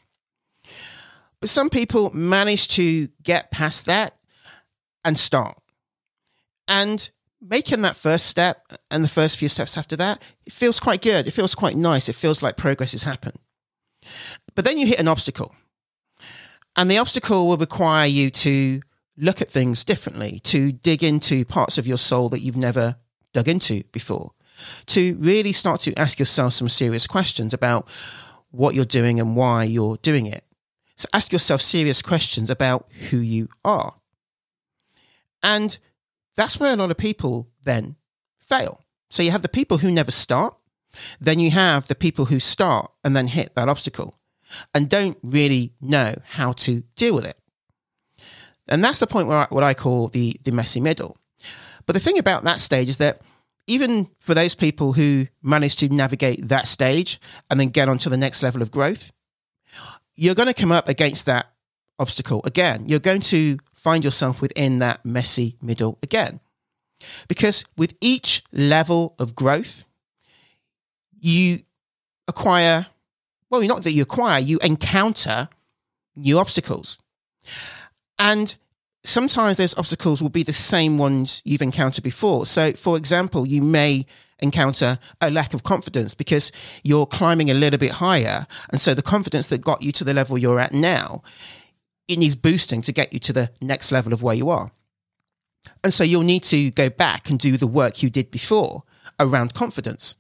But 1.40 1.50
some 1.50 1.70
people 1.70 2.14
manage 2.14 2.68
to 2.70 3.08
get 3.24 3.52
past 3.52 3.86
that 3.86 4.16
and 5.06 5.18
start. 5.18 5.58
And 6.68 7.10
making 7.42 7.82
that 7.84 7.96
first 7.96 8.26
step 8.26 8.74
and 8.92 9.04
the 9.04 9.10
first 9.10 9.38
few 9.38 9.48
steps 9.48 9.78
after 9.78 9.96
that, 9.96 10.22
it 10.46 10.52
feels 10.52 10.80
quite 10.80 11.02
good. 11.02 11.28
It 11.28 11.32
feels 11.32 11.56
quite 11.56 11.76
nice. 11.76 12.10
It 12.10 12.16
feels 12.16 12.44
like 12.44 12.58
progress 12.58 12.92
has 12.92 13.04
happened. 13.04 13.40
But 14.56 14.66
then 14.66 14.78
you 14.78 14.86
hit 14.86 15.00
an 15.00 15.08
obstacle. 15.08 15.56
And 16.80 16.90
the 16.90 16.98
obstacle 16.98 17.50
will 17.50 17.58
require 17.58 18.08
you 18.08 18.30
to 18.30 18.80
look 19.18 19.42
at 19.42 19.50
things 19.50 19.84
differently, 19.84 20.40
to 20.46 20.72
dig 20.72 21.04
into 21.04 21.44
parts 21.44 21.78
of 21.78 21.86
your 21.86 21.98
soul 21.98 22.30
that 22.30 22.40
you've 22.40 22.56
never 22.56 22.96
dug 23.34 23.50
into 23.50 23.84
before, 23.92 24.32
to 24.86 25.18
really 25.20 25.52
start 25.52 25.82
to 25.82 26.00
ask 26.00 26.20
yourself 26.20 26.54
some 26.54 26.70
serious 26.70 27.06
questions 27.06 27.54
about 27.54 27.86
what 28.52 28.76
you're 28.76 28.86
doing 28.86 29.20
and 29.20 29.36
why 29.36 29.66
you're 29.66 29.98
doing 29.98 30.26
it. 30.26 30.46
So 30.96 31.10
ask 31.12 31.34
yourself 31.34 31.62
serious 31.62 32.02
questions 32.02 32.50
about 32.50 32.88
who 33.10 33.18
you 33.18 33.50
are. 33.66 33.96
And 35.44 35.78
that's 36.38 36.62
where 36.62 36.72
a 36.72 36.78
lot 36.78 36.92
of 36.92 36.98
people 36.98 37.50
then 37.66 37.98
fail. 38.40 38.80
So 39.10 39.22
you 39.22 39.32
have 39.32 39.42
the 39.42 39.50
people 39.50 39.80
who 39.80 39.92
never 39.92 40.12
start, 40.12 40.56
then 41.20 41.42
you 41.42 41.52
have 41.52 41.90
the 41.90 41.96
people 41.96 42.26
who 42.28 42.40
start 42.40 42.90
and 43.04 43.18
then 43.18 43.28
hit 43.28 43.54
that 43.56 43.68
obstacle 43.68 44.16
and 44.74 44.90
don't 44.90 45.18
really 45.24 45.74
know 45.82 46.16
how 46.26 46.54
to 46.54 46.82
deal 46.96 47.16
with 47.16 47.26
it. 47.26 47.38
And 48.68 48.84
that's 48.84 49.00
the 49.00 49.08
point 49.08 49.28
where 49.28 49.40
I, 49.40 49.48
what 49.50 49.64
I 49.64 49.74
call 49.74 50.10
the, 50.10 50.40
the 50.44 50.52
messy 50.52 50.80
middle. 50.80 51.18
But 51.86 51.94
the 51.94 52.00
thing 52.00 52.20
about 52.20 52.44
that 52.44 52.60
stage 52.60 52.90
is 52.90 52.98
that 52.98 53.22
even 53.66 54.10
for 54.20 54.34
those 54.34 54.56
people 54.56 54.94
who 54.94 55.28
manage 55.42 55.76
to 55.78 55.90
navigate 55.90 56.48
that 56.48 56.68
stage 56.68 57.20
and 57.50 57.60
then 57.60 57.70
get 57.70 57.90
on 57.90 57.98
to 58.00 58.10
the 58.10 58.18
next 58.18 58.44
level 58.44 58.62
of 58.62 58.72
growth, 58.72 59.12
you're 60.16 60.36
going 60.36 60.48
to 60.48 60.54
come 60.54 60.72
up 60.72 60.90
against 60.90 61.26
that 61.26 61.52
obstacle 61.98 62.42
again. 62.46 62.88
You're 62.88 63.00
going 63.00 63.22
to 63.22 63.58
find 63.74 64.04
yourself 64.04 64.42
within 64.42 64.80
that 64.80 65.06
messy 65.06 65.56
middle 65.62 65.98
again. 66.04 66.40
Because 67.28 67.64
with 67.78 67.96
each 68.02 68.44
level 68.52 69.16
of 69.20 69.36
growth, 69.36 69.86
you 71.20 71.60
acquire, 72.28 72.88
well, 73.50 73.62
not 73.62 73.84
that 73.84 73.94
you 73.94 74.04
acquire, 74.04 74.40
you 74.40 74.60
encounter 74.64 75.50
new 76.16 76.38
obstacles. 76.38 77.00
And 78.18 78.56
sometimes 79.04 79.58
those 79.58 79.78
obstacles 79.78 80.22
will 80.22 80.30
be 80.30 80.44
the 80.44 80.54
same 80.54 80.98
ones 80.98 81.42
you've 81.46 81.62
encountered 81.62 82.04
before. 82.04 82.46
So, 82.46 82.74
for 82.74 82.98
example, 82.98 83.48
you 83.48 83.62
may 83.62 84.06
encounter 84.42 85.00
a 85.22 85.32
lack 85.32 85.54
of 85.54 85.64
confidence 85.64 86.14
because 86.14 86.52
you're 86.84 87.06
climbing 87.06 87.50
a 87.50 87.54
little 87.54 87.80
bit 87.80 87.92
higher. 87.92 88.48
And 88.72 88.80
so 88.80 88.94
the 88.94 89.02
confidence 89.02 89.48
that 89.48 89.62
got 89.62 89.82
you 89.82 89.92
to 89.94 90.04
the 90.04 90.14
level 90.14 90.38
you're 90.38 90.60
at 90.60 90.72
now, 90.72 91.24
it 92.08 92.18
needs 92.18 92.36
boosting 92.36 92.82
to 92.84 92.92
get 92.92 93.14
you 93.14 93.20
to 93.20 93.34
the 93.34 93.52
next 93.62 93.92
level 93.92 94.14
of 94.14 94.22
where 94.22 94.36
you 94.36 94.50
are. 94.50 94.72
And 95.84 95.94
so 95.94 96.04
you'll 96.04 96.24
need 96.24 96.44
to 96.46 96.72
go 96.72 96.90
back 96.90 97.30
and 97.30 97.38
do 97.38 97.58
the 97.58 97.68
work 97.68 98.02
you 98.02 98.10
did 98.10 98.32
before 98.32 98.84
around 99.20 99.54
confidence. 99.54 100.16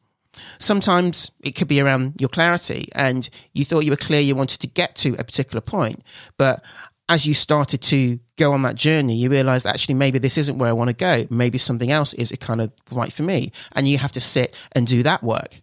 Sometimes 0.57 1.31
it 1.41 1.51
could 1.51 1.67
be 1.67 1.81
around 1.81 2.15
your 2.19 2.29
clarity 2.29 2.89
and 2.95 3.29
you 3.53 3.65
thought 3.65 3.85
you 3.85 3.91
were 3.91 3.97
clear 3.97 4.19
you 4.19 4.35
wanted 4.35 4.59
to 4.61 4.67
get 4.67 4.95
to 4.97 5.13
a 5.13 5.23
particular 5.23 5.61
point, 5.61 6.03
but 6.37 6.63
as 7.09 7.25
you 7.25 7.33
started 7.33 7.81
to 7.81 8.19
go 8.37 8.53
on 8.53 8.61
that 8.61 8.75
journey, 8.75 9.15
you 9.15 9.29
realize 9.29 9.65
actually 9.65 9.95
maybe 9.95 10.19
this 10.19 10.37
isn't 10.37 10.59
where 10.59 10.69
I 10.69 10.73
want 10.73 10.91
to 10.91 10.95
go. 10.95 11.25
Maybe 11.31 11.57
something 11.57 11.89
else 11.89 12.13
is 12.13 12.31
kind 12.39 12.61
of 12.61 12.71
right 12.91 13.11
for 13.11 13.23
me. 13.23 13.51
And 13.71 13.87
you 13.87 13.97
have 13.97 14.11
to 14.11 14.19
sit 14.19 14.55
and 14.73 14.85
do 14.85 15.01
that 15.01 15.23
work. 15.23 15.59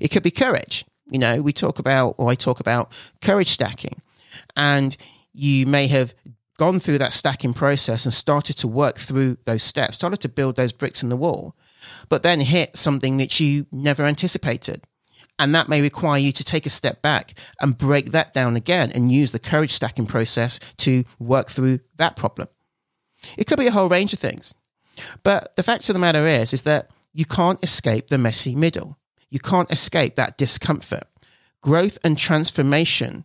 It 0.00 0.08
could 0.08 0.24
be 0.24 0.32
courage. 0.32 0.84
You 1.08 1.20
know, 1.20 1.40
we 1.40 1.52
talk 1.52 1.78
about, 1.78 2.16
or 2.18 2.30
I 2.30 2.34
talk 2.34 2.58
about 2.58 2.92
courage 3.22 3.48
stacking. 3.48 4.02
And 4.56 4.96
you 5.32 5.66
may 5.66 5.86
have 5.86 6.14
gone 6.58 6.80
through 6.80 6.98
that 6.98 7.12
stacking 7.12 7.54
process 7.54 8.04
and 8.04 8.12
started 8.12 8.56
to 8.58 8.68
work 8.68 8.98
through 8.98 9.38
those 9.44 9.62
steps, 9.62 9.94
started 9.94 10.20
to 10.20 10.28
build 10.28 10.56
those 10.56 10.72
bricks 10.72 11.02
in 11.02 11.08
the 11.08 11.16
wall, 11.16 11.54
but 12.08 12.22
then 12.22 12.40
hit 12.40 12.76
something 12.76 13.16
that 13.18 13.40
you 13.40 13.66
never 13.72 14.04
anticipated. 14.04 14.84
And 15.38 15.54
that 15.54 15.68
may 15.68 15.80
require 15.80 16.18
you 16.18 16.32
to 16.32 16.44
take 16.44 16.66
a 16.66 16.70
step 16.70 17.00
back 17.00 17.34
and 17.60 17.78
break 17.78 18.10
that 18.10 18.34
down 18.34 18.56
again 18.56 18.90
and 18.92 19.12
use 19.12 19.30
the 19.30 19.38
courage 19.38 19.72
stacking 19.72 20.06
process 20.06 20.58
to 20.78 21.04
work 21.18 21.48
through 21.48 21.78
that 21.96 22.16
problem. 22.16 22.48
It 23.36 23.46
could 23.46 23.58
be 23.58 23.68
a 23.68 23.72
whole 23.72 23.88
range 23.88 24.12
of 24.12 24.18
things. 24.18 24.52
But 25.22 25.54
the 25.56 25.62
fact 25.62 25.88
of 25.88 25.92
the 25.92 26.00
matter 26.00 26.26
is, 26.26 26.52
is 26.52 26.62
that 26.62 26.90
you 27.12 27.24
can't 27.24 27.62
escape 27.62 28.08
the 28.08 28.18
messy 28.18 28.54
middle. 28.54 28.98
You 29.30 29.38
can't 29.38 29.70
escape 29.70 30.16
that 30.16 30.38
discomfort. 30.38 31.04
Growth 31.60 31.98
and 32.04 32.18
transformation 32.18 33.24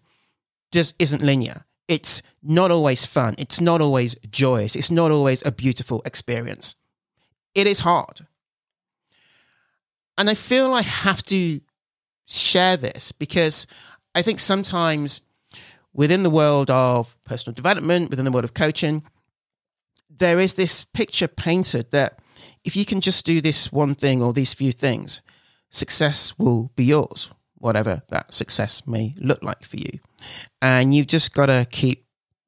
just 0.71 0.95
isn't 0.99 1.21
linear. 1.21 1.65
It's 1.87 2.21
not 2.41 2.71
always 2.71 3.05
fun. 3.05 3.35
It's 3.37 3.61
not 3.61 3.81
always 3.81 4.15
joyous. 4.29 4.75
It's 4.75 4.91
not 4.91 5.11
always 5.11 5.45
a 5.45 5.51
beautiful 5.51 6.01
experience. 6.05 6.75
It 7.55 7.67
is 7.67 7.79
hard. 7.79 8.25
And 10.17 10.29
I 10.29 10.35
feel 10.35 10.73
I 10.73 10.81
have 10.81 11.23
to 11.23 11.59
share 12.27 12.77
this 12.77 13.11
because 13.11 13.67
I 14.15 14.21
think 14.21 14.39
sometimes 14.39 15.21
within 15.93 16.23
the 16.23 16.29
world 16.29 16.69
of 16.69 17.17
personal 17.23 17.53
development, 17.53 18.09
within 18.09 18.25
the 18.25 18.31
world 18.31 18.45
of 18.45 18.53
coaching, 18.53 19.03
there 20.09 20.39
is 20.39 20.53
this 20.53 20.83
picture 20.83 21.27
painted 21.27 21.91
that 21.91 22.19
if 22.63 22.75
you 22.75 22.85
can 22.85 23.01
just 23.01 23.25
do 23.25 23.41
this 23.41 23.71
one 23.71 23.95
thing 23.95 24.21
or 24.21 24.33
these 24.33 24.53
few 24.53 24.71
things, 24.71 25.21
success 25.69 26.37
will 26.37 26.71
be 26.75 26.85
yours, 26.85 27.29
whatever 27.55 28.01
that 28.09 28.33
success 28.33 28.85
may 28.87 29.15
look 29.19 29.43
like 29.43 29.63
for 29.63 29.77
you. 29.77 29.99
And 30.61 30.93
you've 30.93 31.07
just 31.07 31.33
got 31.33 31.47
to 31.47 31.67
keep 31.69 32.05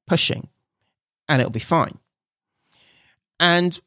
pushing 0.07 0.49
and 1.27 1.41
it'll 1.41 1.51
be 1.51 1.59
fine. 1.59 1.97
And 3.39 3.79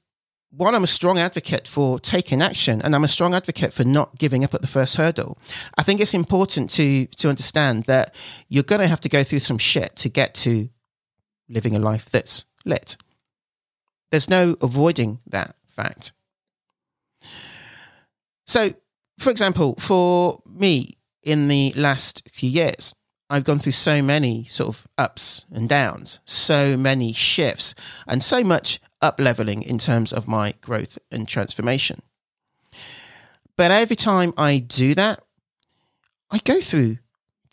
while 0.50 0.74
I'm 0.74 0.84
a 0.84 0.88
strong 0.88 1.18
advocate 1.18 1.68
for 1.68 1.98
taking 2.00 2.40
action 2.40 2.80
and 2.82 2.94
I'm 2.94 3.04
a 3.04 3.08
strong 3.08 3.34
advocate 3.34 3.72
for 3.72 3.84
not 3.84 4.18
giving 4.18 4.44
up 4.44 4.54
at 4.54 4.60
the 4.60 4.66
first 4.66 4.96
hurdle, 4.96 5.38
I 5.76 5.82
think 5.82 6.00
it's 6.00 6.14
important 6.14 6.70
to 6.70 7.06
to 7.06 7.28
understand 7.28 7.84
that 7.84 8.14
you're 8.48 8.62
going 8.62 8.80
to 8.80 8.88
have 8.88 9.00
to 9.02 9.08
go 9.08 9.22
through 9.22 9.40
some 9.40 9.58
shit 9.58 9.96
to 9.96 10.08
get 10.08 10.34
to 10.36 10.68
living 11.48 11.76
a 11.76 11.78
life 11.78 12.10
that's 12.10 12.44
lit. 12.64 12.96
There's 14.10 14.30
no 14.30 14.56
avoiding 14.62 15.20
that 15.26 15.54
fact. 15.68 16.12
So, 18.46 18.72
for 19.18 19.30
example, 19.30 19.74
for 19.78 20.40
me 20.46 20.96
in 21.22 21.48
the 21.48 21.74
last 21.76 22.22
few 22.32 22.48
years, 22.48 22.94
I've 23.30 23.44
gone 23.44 23.58
through 23.58 23.72
so 23.72 24.00
many 24.00 24.44
sort 24.44 24.70
of 24.70 24.88
ups 24.96 25.44
and 25.52 25.68
downs, 25.68 26.20
so 26.24 26.76
many 26.78 27.12
shifts, 27.12 27.74
and 28.06 28.22
so 28.22 28.42
much 28.42 28.80
up 29.00 29.20
leveling 29.20 29.62
in 29.62 29.78
terms 29.78 30.12
of 30.12 30.28
my 30.28 30.54
growth 30.60 30.98
and 31.10 31.28
transformation. 31.28 32.00
But 33.56 33.70
every 33.70 33.96
time 33.96 34.32
I 34.36 34.58
do 34.58 34.94
that, 34.94 35.20
I 36.30 36.38
go 36.38 36.60
through 36.60 36.98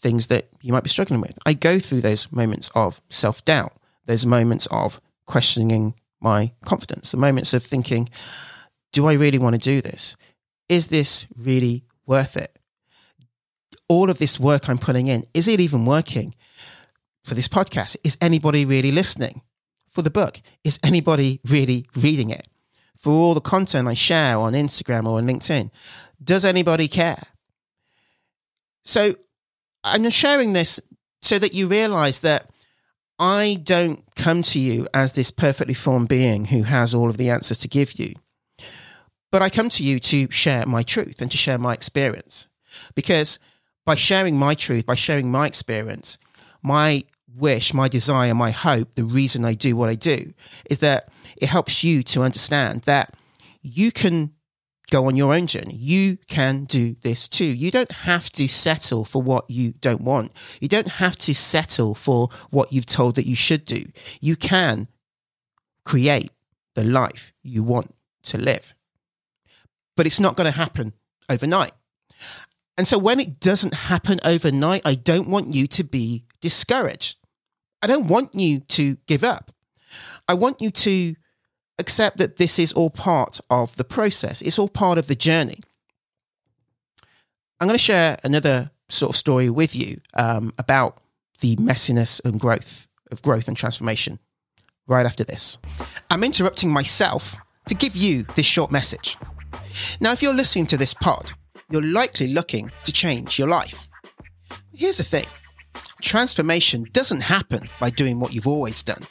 things 0.01 0.27
that 0.27 0.49
you 0.61 0.71
might 0.73 0.83
be 0.83 0.89
struggling 0.89 1.21
with. 1.21 1.37
I 1.45 1.53
go 1.53 1.79
through 1.79 2.01
those 2.01 2.31
moments 2.31 2.69
of 2.75 3.01
self 3.09 3.43
doubt, 3.45 3.73
those 4.05 4.25
moments 4.25 4.67
of 4.67 5.01
questioning 5.25 5.95
my 6.21 6.51
confidence, 6.63 7.11
the 7.11 7.17
moments 7.17 7.53
of 7.53 7.63
thinking, 7.63 8.09
do 8.93 9.07
I 9.07 9.13
really 9.13 9.39
want 9.39 9.55
to 9.55 9.59
do 9.59 9.81
this? 9.81 10.15
Is 10.69 10.87
this 10.87 11.25
really 11.37 11.83
worth 12.05 12.37
it? 12.37 12.57
All 13.87 14.09
of 14.09 14.17
this 14.17 14.39
work 14.39 14.69
I'm 14.69 14.77
putting 14.77 15.07
in, 15.07 15.25
is 15.33 15.47
it 15.47 15.59
even 15.59 15.85
working? 15.85 16.35
For 17.23 17.33
this 17.33 17.47
podcast, 17.47 17.97
is 18.03 18.17
anybody 18.21 18.65
really 18.65 18.91
listening? 18.91 19.41
For 19.95 20.01
the 20.01 20.11
book, 20.11 20.41
is 20.65 20.77
anybody 20.83 21.39
really 21.45 21.87
reading 21.95 22.29
it? 22.29 22.49
For 22.97 23.13
all 23.13 23.33
the 23.33 23.39
content 23.39 23.87
I 23.87 23.93
share 23.93 24.37
on 24.37 24.51
Instagram 24.51 25.07
or 25.07 25.19
on 25.19 25.25
LinkedIn, 25.25 25.71
does 26.21 26.43
anybody 26.43 26.89
care? 26.89 27.23
So 28.83 29.15
I'm 29.85 30.09
sharing 30.09 30.51
this 30.51 30.81
so 31.21 31.39
that 31.39 31.53
you 31.53 31.67
realize 31.67 32.19
that 32.19 32.49
I 33.17 33.57
don't 33.63 34.03
come 34.17 34.41
to 34.43 34.59
you 34.59 34.85
as 34.93 35.13
this 35.13 35.31
perfectly 35.31 35.73
formed 35.73 36.09
being 36.09 36.45
who 36.45 36.63
has 36.63 36.93
all 36.93 37.09
of 37.09 37.15
the 37.15 37.29
answers 37.29 37.59
to 37.59 37.69
give 37.69 37.97
you. 37.97 38.15
But 39.31 39.41
I 39.41 39.49
come 39.49 39.69
to 39.69 39.83
you 39.83 40.01
to 40.01 40.29
share 40.29 40.65
my 40.65 40.83
truth 40.83 41.21
and 41.21 41.31
to 41.31 41.37
share 41.37 41.57
my 41.57 41.73
experience. 41.73 42.47
Because 42.95 43.39
by 43.85 43.95
sharing 43.95 44.37
my 44.37 44.55
truth, 44.55 44.85
by 44.85 44.95
sharing 44.95 45.31
my 45.31 45.47
experience, 45.47 46.17
my 46.61 47.05
wish, 47.37 47.73
my 47.73 47.87
desire, 47.87 48.33
my 48.33 48.51
hope, 48.51 48.95
the 48.95 49.03
reason 49.03 49.45
I 49.45 49.53
do 49.53 49.75
what 49.75 49.89
I 49.89 49.95
do 49.95 50.33
is 50.69 50.79
that 50.79 51.09
it 51.37 51.49
helps 51.49 51.83
you 51.83 52.03
to 52.03 52.21
understand 52.21 52.83
that 52.83 53.15
you 53.61 53.91
can 53.91 54.31
go 54.91 55.07
on 55.07 55.15
your 55.15 55.33
own 55.33 55.47
journey. 55.47 55.75
You 55.75 56.17
can 56.27 56.65
do 56.65 56.95
this 57.01 57.27
too. 57.27 57.45
You 57.45 57.71
don't 57.71 57.91
have 57.91 58.29
to 58.33 58.47
settle 58.47 59.03
for 59.03 59.21
what 59.21 59.49
you 59.49 59.73
don't 59.81 60.01
want. 60.01 60.31
You 60.59 60.67
don't 60.67 60.87
have 60.87 61.15
to 61.17 61.33
settle 61.33 61.95
for 61.95 62.29
what 62.51 62.71
you've 62.71 62.85
told 62.85 63.15
that 63.15 63.27
you 63.27 63.35
should 63.35 63.65
do. 63.65 63.85
You 64.21 64.35
can 64.35 64.87
create 65.83 66.31
the 66.75 66.83
life 66.83 67.33
you 67.41 67.63
want 67.63 67.93
to 68.23 68.37
live. 68.37 68.75
But 69.95 70.05
it's 70.05 70.19
not 70.19 70.35
going 70.35 70.51
to 70.51 70.57
happen 70.57 70.93
overnight. 71.29 71.71
And 72.77 72.87
so 72.87 72.97
when 72.97 73.19
it 73.19 73.39
doesn't 73.39 73.73
happen 73.73 74.19
overnight, 74.25 74.81
I 74.85 74.95
don't 74.95 75.29
want 75.29 75.53
you 75.53 75.65
to 75.67 75.83
be 75.83 76.25
discouraged. 76.41 77.17
I 77.85 77.87
don't 77.87 78.07
want 78.07 78.33
you 78.33 78.61
to 78.61 78.97
give 79.05 79.23
up. 79.23 79.51
I 80.27 80.33
want 80.33 80.59
you 80.59 80.71
to 80.71 81.15
accept 81.77 82.17
that 82.17 82.37
this 82.37 82.57
is 82.57 82.73
all 82.73 82.89
part 82.89 83.39
of 83.51 83.75
the 83.75 83.83
process, 83.83 84.41
it's 84.41 84.57
all 84.57 84.69
part 84.69 84.97
of 84.97 85.05
the 85.05 85.13
journey. 85.13 85.59
I'm 87.59 87.67
going 87.67 87.77
to 87.77 87.83
share 87.83 88.17
another 88.23 88.71
sort 88.89 89.11
of 89.11 89.15
story 89.15 89.51
with 89.51 89.75
you 89.75 89.97
um, 90.15 90.51
about 90.57 90.97
the 91.41 91.57
messiness 91.57 92.19
and 92.25 92.39
growth 92.39 92.87
of 93.11 93.21
growth 93.21 93.47
and 93.47 93.55
transformation 93.55 94.17
right 94.87 95.05
after 95.05 95.23
this. 95.23 95.59
I'm 96.09 96.23
interrupting 96.23 96.71
myself 96.71 97.35
to 97.67 97.75
give 97.75 97.95
you 97.95 98.23
this 98.33 98.47
short 98.47 98.71
message. 98.71 99.15
Now, 100.01 100.11
if 100.11 100.23
you're 100.23 100.33
listening 100.33 100.65
to 100.67 100.77
this 100.77 100.95
pod, 100.95 101.33
you're 101.69 101.83
likely 101.83 102.33
looking 102.33 102.71
to 102.83 102.91
change 102.91 103.37
your 103.37 103.47
life. 103.47 103.87
Here's 104.73 104.97
the 104.97 105.03
thing 105.03 105.25
transformation 106.01 106.87
doesn't 106.91 107.21
happen 107.21 107.69
by 107.79 107.89
doing 107.89 108.19
what 108.19 108.33
you've 108.33 108.47
always 108.47 108.83
done. 108.83 109.03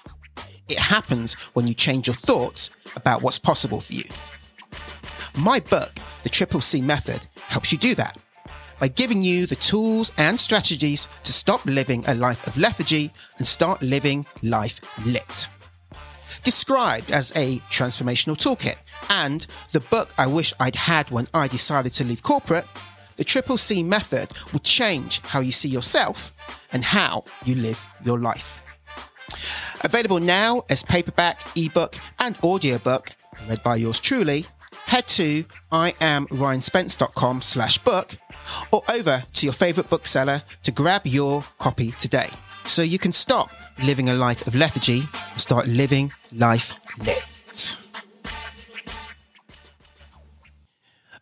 It 0.68 0.78
happens 0.78 1.34
when 1.54 1.66
you 1.66 1.74
change 1.74 2.06
your 2.06 2.16
thoughts 2.16 2.70
about 2.96 3.22
what's 3.22 3.38
possible 3.38 3.80
for 3.80 3.92
you. 3.92 4.04
My 5.36 5.60
book, 5.60 5.92
The 6.22 6.28
Triple 6.28 6.60
C 6.60 6.80
Method, 6.80 7.26
helps 7.48 7.72
you 7.72 7.78
do 7.78 7.94
that 7.96 8.16
by 8.80 8.88
giving 8.88 9.22
you 9.22 9.46
the 9.46 9.56
tools 9.56 10.12
and 10.18 10.38
strategies 10.38 11.08
to 11.22 11.32
stop 11.32 11.64
living 11.66 12.04
a 12.06 12.14
life 12.14 12.46
of 12.46 12.56
lethargy 12.56 13.10
and 13.38 13.46
start 13.46 13.82
living 13.82 14.26
life 14.42 14.80
lit. 15.06 15.48
Described 16.42 17.10
as 17.10 17.32
a 17.36 17.58
transformational 17.70 18.36
toolkit 18.36 18.76
and 19.10 19.46
the 19.72 19.80
book 19.80 20.12
I 20.18 20.26
wish 20.26 20.52
I'd 20.60 20.76
had 20.76 21.10
when 21.10 21.28
I 21.32 21.48
decided 21.48 21.92
to 21.94 22.04
leave 22.04 22.22
corporate, 22.22 22.66
the 23.16 23.24
Triple 23.24 23.56
C 23.56 23.82
Method 23.82 24.30
will 24.52 24.60
change 24.60 25.20
how 25.20 25.40
you 25.40 25.52
see 25.52 25.68
yourself 25.68 26.32
and 26.72 26.84
how 26.84 27.24
you 27.44 27.54
live 27.54 27.84
your 28.04 28.18
life. 28.18 28.60
Available 29.82 30.20
now 30.20 30.62
as 30.70 30.82
paperback, 30.82 31.40
ebook, 31.56 31.96
and 32.18 32.36
audiobook, 32.42 33.10
read 33.48 33.62
by 33.62 33.76
yours 33.76 34.00
truly, 34.00 34.46
head 34.86 35.06
to 35.08 35.44
iamryanspence.com 35.72 37.42
slash 37.42 37.78
book 37.78 38.16
or 38.72 38.82
over 38.90 39.22
to 39.32 39.46
your 39.46 39.52
favorite 39.52 39.88
bookseller 39.88 40.42
to 40.62 40.70
grab 40.70 41.06
your 41.06 41.44
copy 41.58 41.92
today 41.92 42.28
so 42.64 42.82
you 42.82 42.98
can 42.98 43.12
stop 43.12 43.50
living 43.82 44.08
a 44.08 44.14
life 44.14 44.46
of 44.46 44.54
lethargy 44.54 45.02
and 45.30 45.40
start 45.40 45.66
living 45.66 46.12
life 46.32 46.78
lit. 46.98 47.24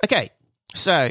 Okay, 0.04 0.30
so 0.74 1.10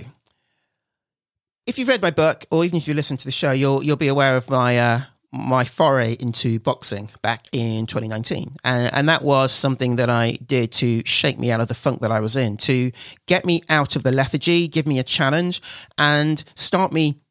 if 1.65 1.77
you've 1.77 1.87
read 1.87 2.01
my 2.01 2.11
book 2.11 2.45
or 2.51 2.65
even 2.65 2.77
if 2.77 2.87
you 2.87 2.93
listen 2.93 3.17
to 3.17 3.25
the 3.25 3.31
show, 3.31 3.51
you'll 3.51 3.83
you'll 3.83 3.97
be 3.97 4.07
aware 4.07 4.35
of 4.35 4.49
my 4.49 4.77
uh, 4.77 5.01
my 5.31 5.63
foray 5.63 6.17
into 6.19 6.59
boxing 6.59 7.09
back 7.21 7.47
in 7.51 7.85
2019. 7.85 8.57
And, 8.63 8.93
and 8.93 9.07
that 9.07 9.21
was 9.21 9.51
something 9.51 9.95
that 9.95 10.09
I 10.09 10.37
did 10.45 10.71
to 10.73 11.03
shake 11.05 11.39
me 11.39 11.51
out 11.51 11.61
of 11.61 11.69
the 11.69 11.73
funk 11.73 12.01
that 12.01 12.11
I 12.11 12.19
was 12.19 12.35
in, 12.35 12.57
to 12.57 12.91
get 13.27 13.45
me 13.45 13.63
out 13.69 13.95
of 13.95 14.03
the 14.03 14.11
lethargy, 14.11 14.67
give 14.67 14.85
me 14.85 14.99
a 14.99 15.03
challenge, 15.03 15.61
and 15.97 16.43
start 16.55 16.91
me 16.91 17.21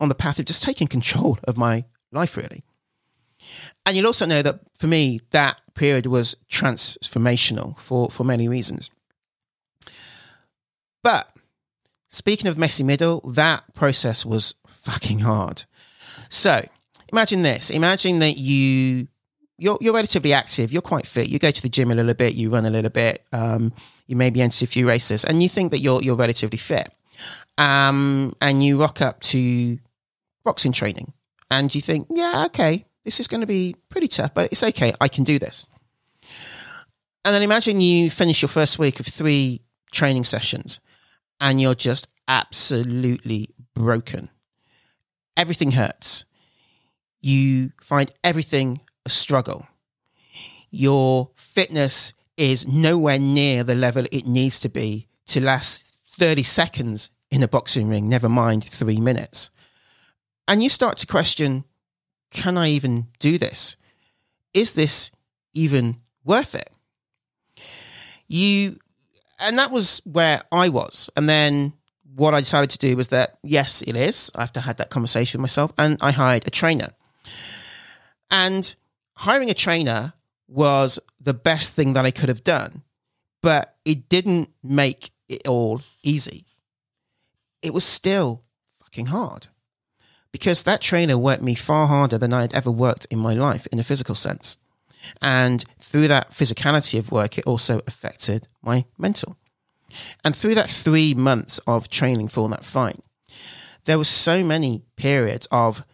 on 0.00 0.10
the 0.10 0.14
path 0.14 0.38
of 0.38 0.44
just 0.44 0.62
taking 0.62 0.86
control 0.86 1.38
of 1.44 1.56
my 1.56 1.84
life, 2.12 2.36
really. 2.36 2.62
And 3.86 3.96
you'll 3.96 4.06
also 4.06 4.26
know 4.26 4.42
that 4.42 4.60
for 4.78 4.86
me, 4.86 5.20
that 5.30 5.60
period 5.74 6.06
was 6.06 6.36
transformational 6.50 7.78
for, 7.78 8.10
for 8.10 8.24
many 8.24 8.48
reasons. 8.48 8.90
But 11.02 11.28
speaking 12.14 12.46
of 12.46 12.56
messy 12.56 12.84
middle, 12.84 13.20
that 13.32 13.74
process 13.74 14.24
was 14.24 14.54
fucking 14.66 15.20
hard. 15.20 15.64
So 16.28 16.64
imagine 17.12 17.42
this. 17.42 17.70
Imagine 17.70 18.20
that 18.20 18.36
you 18.36 19.08
you're 19.58 19.78
you're 19.80 19.94
relatively 19.94 20.32
active. 20.32 20.72
You're 20.72 20.82
quite 20.82 21.06
fit. 21.06 21.28
You 21.28 21.38
go 21.38 21.50
to 21.50 21.62
the 21.62 21.68
gym 21.68 21.90
a 21.90 21.94
little 21.94 22.14
bit. 22.14 22.34
You 22.34 22.50
run 22.50 22.66
a 22.66 22.70
little 22.70 22.90
bit. 22.90 23.24
Um, 23.32 23.72
you 24.06 24.16
maybe 24.16 24.40
enter 24.42 24.64
a 24.64 24.68
few 24.68 24.86
races, 24.86 25.24
and 25.24 25.42
you 25.42 25.48
think 25.48 25.72
that 25.72 25.78
you're 25.78 26.02
you're 26.02 26.16
relatively 26.16 26.58
fit. 26.58 26.88
Um, 27.58 28.34
and 28.40 28.62
you 28.62 28.80
rock 28.80 29.00
up 29.00 29.20
to 29.20 29.78
boxing 30.44 30.72
training, 30.72 31.12
and 31.50 31.74
you 31.74 31.80
think, 31.80 32.08
yeah, 32.10 32.44
okay, 32.46 32.84
this 33.04 33.20
is 33.20 33.28
going 33.28 33.40
to 33.40 33.46
be 33.46 33.76
pretty 33.88 34.08
tough, 34.08 34.34
but 34.34 34.52
it's 34.52 34.62
okay. 34.62 34.92
I 35.00 35.08
can 35.08 35.24
do 35.24 35.38
this. 35.38 35.66
And 37.24 37.34
then 37.34 37.42
imagine 37.42 37.80
you 37.80 38.10
finish 38.10 38.42
your 38.42 38.50
first 38.50 38.78
week 38.78 39.00
of 39.00 39.06
three 39.06 39.62
training 39.92 40.24
sessions, 40.24 40.80
and 41.40 41.60
you're 41.60 41.74
just 41.74 42.06
absolutely 42.28 43.50
broken. 43.74 44.30
Everything 45.36 45.72
hurts. 45.72 46.24
You 47.20 47.72
find 47.80 48.10
everything 48.22 48.80
a 49.04 49.10
struggle. 49.10 49.66
Your 50.70 51.30
fitness 51.36 52.12
is 52.36 52.66
nowhere 52.66 53.18
near 53.18 53.64
the 53.64 53.74
level 53.74 54.04
it 54.10 54.26
needs 54.26 54.58
to 54.60 54.68
be 54.68 55.08
to 55.26 55.40
last 55.40 55.96
30 56.10 56.42
seconds 56.42 57.10
in 57.30 57.42
a 57.42 57.48
boxing 57.48 57.88
ring, 57.88 58.08
never 58.08 58.28
mind 58.28 58.64
three 58.64 59.00
minutes. 59.00 59.50
And 60.46 60.62
you 60.62 60.68
start 60.68 60.98
to 60.98 61.06
question 61.06 61.64
can 62.30 62.58
I 62.58 62.70
even 62.70 63.06
do 63.20 63.38
this? 63.38 63.76
Is 64.52 64.72
this 64.72 65.12
even 65.52 66.00
worth 66.24 66.54
it? 66.56 66.68
You, 68.26 68.78
and 69.40 69.58
that 69.58 69.70
was 69.70 70.00
where 70.04 70.42
I 70.52 70.68
was. 70.68 71.10
And 71.16 71.28
then 71.28 71.72
what 72.14 72.34
I 72.34 72.40
decided 72.40 72.70
to 72.70 72.78
do 72.78 72.96
was 72.96 73.08
that, 73.08 73.38
yes, 73.42 73.82
it 73.82 73.96
is. 73.96 74.30
I 74.34 74.48
had 74.60 74.76
that 74.76 74.90
conversation 74.90 75.38
with 75.38 75.44
myself, 75.44 75.72
and 75.78 75.98
I 76.00 76.12
hired 76.12 76.46
a 76.46 76.50
trainer. 76.50 76.90
And 78.30 78.74
hiring 79.16 79.50
a 79.50 79.54
trainer 79.54 80.14
was 80.48 80.98
the 81.20 81.34
best 81.34 81.72
thing 81.72 81.94
that 81.94 82.04
I 82.04 82.10
could 82.10 82.28
have 82.28 82.44
done, 82.44 82.82
but 83.42 83.76
it 83.84 84.08
didn't 84.08 84.50
make 84.62 85.10
it 85.28 85.46
all 85.48 85.82
easy. 86.02 86.44
It 87.62 87.74
was 87.74 87.84
still 87.84 88.42
fucking 88.78 89.06
hard 89.06 89.48
because 90.32 90.64
that 90.64 90.80
trainer 90.80 91.16
worked 91.16 91.42
me 91.42 91.54
far 91.54 91.86
harder 91.86 92.18
than 92.18 92.32
I 92.32 92.42
had 92.42 92.54
ever 92.54 92.70
worked 92.70 93.06
in 93.06 93.18
my 93.18 93.34
life 93.34 93.66
in 93.68 93.78
a 93.78 93.84
physical 93.84 94.14
sense. 94.14 94.58
And 95.20 95.64
through 95.78 96.08
that 96.08 96.30
physicality 96.30 96.98
of 96.98 97.12
work, 97.12 97.38
it 97.38 97.46
also 97.46 97.80
affected 97.86 98.48
my 98.62 98.84
mental. 98.98 99.36
And 100.24 100.34
through 100.34 100.56
that 100.56 100.70
three 100.70 101.14
months 101.14 101.58
of 101.66 101.88
training 101.88 102.28
for 102.28 102.48
that 102.48 102.64
fight, 102.64 103.00
there 103.84 103.98
were 103.98 104.04
so 104.04 104.42
many 104.42 104.82
periods 104.96 105.46
of 105.50 105.84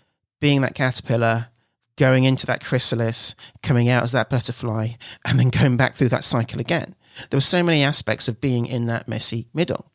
being 0.41 0.61
that 0.63 0.75
caterpillar, 0.75 1.49
going 1.97 2.25
into 2.25 2.47
that 2.47 2.65
chrysalis, 2.65 3.35
coming 3.63 3.89
out 3.89 4.03
as 4.03 4.13
that 4.13 4.31
butterfly, 4.31 4.91
and 5.27 5.39
then 5.39 5.51
going 5.51 5.77
back 5.77 5.95
through 5.95 6.09
that 6.09 6.25
cycle 6.25 6.61
again. 6.61 6.95
There 7.29 7.37
were 7.37 7.43
so 7.43 7.63
many 7.63 7.83
aspects 7.83 8.29
of 8.29 8.41
being 8.41 8.65
in 8.67 8.87
that 8.87 9.09
messy 9.09 9.49
middle. 9.53 9.93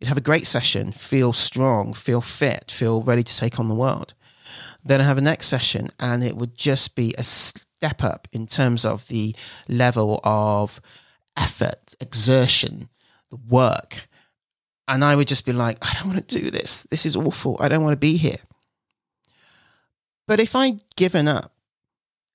You'd 0.00 0.08
have 0.08 0.18
a 0.18 0.22
great 0.22 0.46
session, 0.46 0.92
feel 0.92 1.32
strong, 1.32 1.94
feel 1.94 2.20
fit, 2.20 2.70
feel 2.70 3.02
ready 3.02 3.22
to 3.22 3.36
take 3.36 3.60
on 3.60 3.68
the 3.68 3.74
world. 3.74 4.14
Then 4.84 5.00
I 5.00 5.04
have 5.04 5.18
a 5.18 5.22
next 5.22 5.46
session, 5.46 5.90
and 5.98 6.24
it 6.24 6.36
would 6.36 6.56
just 6.56 6.96
be 6.96 7.14
a 7.16 7.24
step 7.78 8.02
up 8.02 8.28
in 8.32 8.46
terms 8.46 8.84
of 8.84 9.06
the 9.08 9.34
level 9.68 10.20
of 10.24 10.80
effort, 11.36 11.94
exertion, 12.00 12.88
the 13.30 13.36
work. 13.36 14.08
And 14.88 15.04
I 15.04 15.16
would 15.16 15.28
just 15.28 15.44
be 15.44 15.52
like, 15.52 15.78
I 15.82 15.94
don't 15.94 16.12
want 16.12 16.28
to 16.28 16.40
do 16.40 16.50
this. 16.50 16.84
This 16.90 17.04
is 17.06 17.16
awful. 17.16 17.56
I 17.60 17.68
don't 17.68 17.82
want 17.82 17.92
to 17.92 17.98
be 17.98 18.16
here. 18.16 18.38
But 20.26 20.40
if 20.40 20.56
I'd 20.56 20.80
given 20.96 21.28
up 21.28 21.52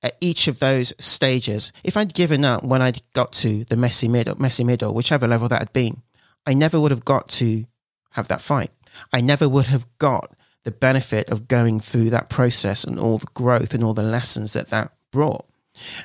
at 0.03 0.15
each 0.19 0.47
of 0.47 0.59
those 0.59 0.93
stages, 0.99 1.71
if 1.83 1.95
I'd 1.95 2.13
given 2.13 2.45
up 2.45 2.63
when 2.63 2.81
I'd 2.81 3.01
got 3.13 3.31
to 3.33 3.63
the 3.65 3.75
messy 3.75 4.07
middle, 4.07 4.39
messy 4.39 4.63
middle, 4.63 4.93
whichever 4.93 5.27
level 5.27 5.47
that 5.49 5.59
had 5.59 5.73
been, 5.73 6.01
I 6.45 6.53
never 6.53 6.79
would 6.79 6.91
have 6.91 7.05
got 7.05 7.29
to 7.29 7.65
have 8.11 8.27
that 8.27 8.41
fight. 8.41 8.71
I 9.13 9.21
never 9.21 9.47
would 9.47 9.67
have 9.67 9.85
got 9.97 10.33
the 10.63 10.71
benefit 10.71 11.29
of 11.29 11.47
going 11.47 11.79
through 11.79 12.09
that 12.11 12.29
process 12.29 12.83
and 12.83 12.99
all 12.99 13.17
the 13.17 13.27
growth 13.33 13.73
and 13.73 13.83
all 13.83 13.93
the 13.93 14.03
lessons 14.03 14.53
that 14.53 14.69
that 14.69 14.91
brought. 15.11 15.45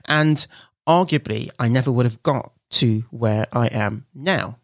And 0.06 0.46
arguably, 0.86 1.50
I 1.58 1.68
never 1.68 1.90
would 1.90 2.06
have 2.06 2.22
got 2.22 2.52
to 2.70 3.04
where 3.10 3.46
I 3.52 3.68
am 3.68 4.06
now 4.14 4.58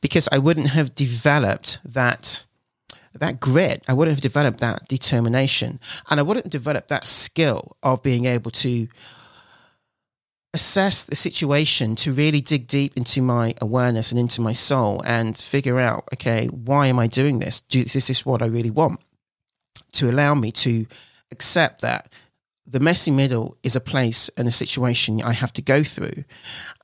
because 0.00 0.28
I 0.30 0.38
wouldn't 0.38 0.68
have 0.68 0.94
developed 0.94 1.78
that 1.84 2.44
that 3.14 3.40
grit. 3.40 3.82
I 3.86 3.92
wouldn't 3.92 4.16
have 4.16 4.22
developed 4.22 4.60
that 4.60 4.88
determination, 4.88 5.78
and 6.08 6.18
I 6.18 6.22
wouldn't 6.22 6.46
have 6.46 6.52
developed 6.52 6.88
that 6.88 7.06
skill 7.06 7.76
of 7.82 8.02
being 8.02 8.24
able 8.24 8.50
to 8.52 8.88
assess 10.54 11.04
the 11.04 11.16
situation, 11.16 11.96
to 11.96 12.12
really 12.12 12.40
dig 12.40 12.66
deep 12.66 12.94
into 12.96 13.22
my 13.22 13.54
awareness 13.60 14.10
and 14.10 14.18
into 14.18 14.40
my 14.40 14.52
soul, 14.52 15.02
and 15.04 15.36
figure 15.36 15.78
out, 15.78 16.08
okay, 16.14 16.46
why 16.46 16.86
am 16.86 16.98
I 16.98 17.06
doing 17.06 17.38
this? 17.38 17.60
Do 17.60 17.80
is 17.80 17.92
this 17.92 18.26
what 18.26 18.42
I 18.42 18.46
really 18.46 18.70
want? 18.70 19.00
To 19.94 20.10
allow 20.10 20.34
me 20.34 20.52
to 20.52 20.86
accept 21.30 21.80
that 21.82 22.10
the 22.66 22.80
messy 22.80 23.10
middle 23.10 23.56
is 23.62 23.76
a 23.76 23.80
place 23.80 24.30
and 24.36 24.46
a 24.46 24.52
situation 24.52 25.22
I 25.22 25.32
have 25.32 25.52
to 25.54 25.62
go 25.62 25.82
through, 25.82 26.24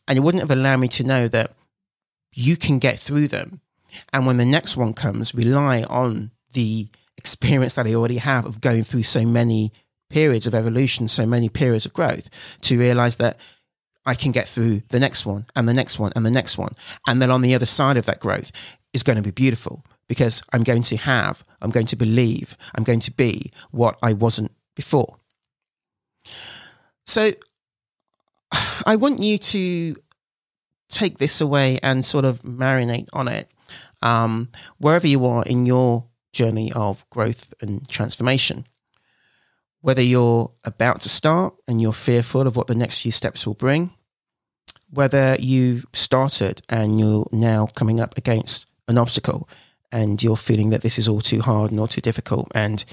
and 0.06 0.16
it 0.16 0.20
wouldn't 0.20 0.42
have 0.42 0.50
allowed 0.50 0.78
me 0.78 0.88
to 0.88 1.04
know 1.04 1.28
that 1.28 1.52
you 2.32 2.56
can 2.56 2.78
get 2.78 2.98
through 2.98 3.28
them. 3.28 3.60
And 4.12 4.26
when 4.26 4.36
the 4.36 4.44
next 4.44 4.76
one 4.76 4.94
comes, 4.94 5.34
rely 5.34 5.82
on 5.84 6.30
the 6.52 6.88
experience 7.16 7.74
that 7.74 7.86
I 7.86 7.94
already 7.94 8.18
have 8.18 8.46
of 8.46 8.60
going 8.60 8.84
through 8.84 9.02
so 9.02 9.24
many 9.24 9.72
periods 10.10 10.46
of 10.46 10.54
evolution, 10.54 11.08
so 11.08 11.26
many 11.26 11.48
periods 11.48 11.86
of 11.86 11.92
growth 11.92 12.28
to 12.62 12.78
realize 12.78 13.16
that 13.16 13.38
I 14.06 14.14
can 14.14 14.32
get 14.32 14.48
through 14.48 14.82
the 14.88 15.00
next 15.00 15.26
one 15.26 15.46
and 15.54 15.68
the 15.68 15.74
next 15.74 15.98
one 15.98 16.12
and 16.16 16.24
the 16.24 16.30
next 16.30 16.56
one. 16.56 16.74
And 17.06 17.20
then 17.20 17.30
on 17.30 17.42
the 17.42 17.54
other 17.54 17.66
side 17.66 17.96
of 17.96 18.06
that 18.06 18.20
growth 18.20 18.50
is 18.94 19.02
going 19.02 19.16
to 19.16 19.22
be 19.22 19.30
beautiful 19.30 19.84
because 20.08 20.42
I'm 20.52 20.62
going 20.62 20.82
to 20.84 20.96
have, 20.96 21.44
I'm 21.60 21.70
going 21.70 21.86
to 21.86 21.96
believe, 21.96 22.56
I'm 22.74 22.84
going 22.84 23.00
to 23.00 23.10
be 23.10 23.52
what 23.70 23.98
I 24.02 24.14
wasn't 24.14 24.52
before. 24.74 25.17
So 27.06 27.30
I 28.86 28.96
want 28.96 29.22
you 29.22 29.38
to 29.38 29.96
take 30.88 31.18
this 31.18 31.40
away 31.40 31.78
and 31.82 32.04
sort 32.04 32.24
of 32.24 32.42
marinate 32.42 33.08
on 33.12 33.28
it 33.28 33.50
um, 34.02 34.48
wherever 34.78 35.06
you 35.06 35.26
are 35.26 35.44
in 35.44 35.66
your 35.66 36.04
journey 36.32 36.72
of 36.72 37.08
growth 37.10 37.52
and 37.60 37.88
transformation. 37.88 38.66
Whether 39.80 40.02
you're 40.02 40.52
about 40.64 41.02
to 41.02 41.08
start 41.08 41.54
and 41.66 41.80
you're 41.80 41.92
fearful 41.92 42.46
of 42.46 42.56
what 42.56 42.66
the 42.66 42.74
next 42.74 43.02
few 43.02 43.12
steps 43.12 43.46
will 43.46 43.54
bring, 43.54 43.90
whether 44.90 45.36
you've 45.38 45.86
started 45.92 46.62
and 46.68 46.98
you're 46.98 47.28
now 47.32 47.66
coming 47.66 48.00
up 48.00 48.16
against 48.18 48.66
an 48.88 48.98
obstacle 48.98 49.48
and 49.92 50.22
you're 50.22 50.36
feeling 50.36 50.70
that 50.70 50.82
this 50.82 50.98
is 50.98 51.08
all 51.08 51.20
too 51.20 51.40
hard 51.40 51.70
and 51.70 51.78
all 51.78 51.86
too 51.86 52.00
difficult 52.00 52.50
and 52.54 52.84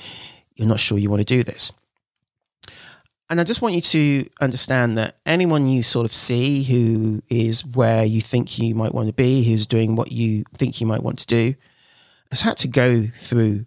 you're 0.55 0.67
not 0.67 0.79
sure 0.79 0.97
you 0.97 1.09
want 1.09 1.21
to 1.21 1.25
do 1.25 1.43
this. 1.43 1.71
And 3.29 3.41
I 3.41 3.43
just 3.43 3.61
want 3.61 3.73
you 3.73 3.81
to 3.81 4.29
understand 4.39 4.97
that 4.97 5.15
anyone 5.25 5.67
you 5.67 5.81
sort 5.81 6.05
of 6.05 6.13
see 6.13 6.63
who 6.63 7.23
is 7.27 7.65
where 7.65 8.03
you 8.03 8.21
think 8.21 8.59
you 8.59 8.75
might 8.75 8.93
want 8.93 9.07
to 9.07 9.13
be, 9.13 9.43
who's 9.43 9.65
doing 9.65 9.95
what 9.95 10.11
you 10.11 10.43
think 10.55 10.79
you 10.79 10.85
might 10.85 11.01
want 11.01 11.19
to 11.19 11.27
do, 11.27 11.55
has 12.29 12.41
had 12.41 12.57
to 12.57 12.67
go 12.67 13.07
through 13.17 13.65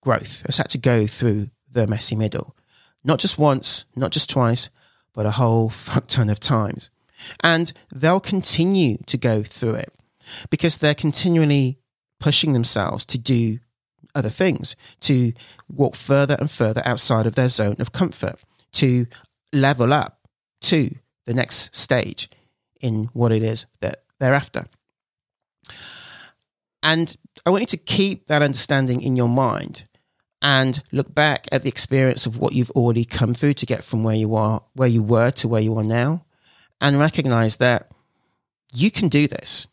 growth, 0.00 0.42
has 0.46 0.56
had 0.56 0.70
to 0.70 0.78
go 0.78 1.06
through 1.06 1.50
the 1.70 1.86
messy 1.86 2.16
middle. 2.16 2.56
Not 3.04 3.20
just 3.20 3.38
once, 3.38 3.84
not 3.94 4.10
just 4.10 4.30
twice, 4.30 4.68
but 5.14 5.26
a 5.26 5.32
whole 5.32 5.68
fuck 5.70 6.08
ton 6.08 6.28
of 6.28 6.40
times. 6.40 6.90
And 7.40 7.72
they'll 7.94 8.20
continue 8.20 8.98
to 9.06 9.16
go 9.16 9.44
through 9.44 9.74
it 9.74 9.92
because 10.50 10.78
they're 10.78 10.94
continually 10.94 11.78
pushing 12.18 12.52
themselves 12.52 13.06
to 13.06 13.18
do 13.18 13.58
other 14.14 14.28
things, 14.28 14.74
to 15.00 15.32
walk 15.68 15.94
further 15.94 16.36
and 16.40 16.50
further 16.50 16.82
outside 16.84 17.26
of 17.26 17.36
their 17.36 17.48
zone 17.48 17.76
of 17.78 17.92
comfort 17.92 18.40
to 18.72 19.06
level 19.52 19.92
up 19.92 20.20
to 20.60 20.94
the 21.26 21.34
next 21.34 21.74
stage 21.74 22.28
in 22.80 23.10
what 23.12 23.32
it 23.32 23.42
is 23.42 23.66
that 23.80 24.02
they're 24.18 24.34
after. 24.34 24.64
And 26.82 27.16
I 27.44 27.50
want 27.50 27.62
you 27.62 27.66
to 27.66 27.76
keep 27.76 28.26
that 28.26 28.42
understanding 28.42 29.02
in 29.02 29.16
your 29.16 29.28
mind 29.28 29.84
and 30.40 30.82
look 30.92 31.14
back 31.14 31.48
at 31.50 31.62
the 31.62 31.68
experience 31.68 32.26
of 32.26 32.38
what 32.38 32.52
you've 32.52 32.70
already 32.70 33.04
come 33.04 33.34
through 33.34 33.54
to 33.54 33.66
get 33.66 33.82
from 33.82 34.04
where 34.04 34.14
you 34.14 34.34
are, 34.34 34.62
where 34.74 34.88
you 34.88 35.02
were 35.02 35.30
to 35.32 35.48
where 35.48 35.60
you 35.60 35.76
are 35.76 35.84
now, 35.84 36.24
and 36.80 36.98
recognize 36.98 37.56
that 37.56 37.90
you 38.72 38.90
can 38.90 39.08
do 39.08 39.26
this, 39.26 39.66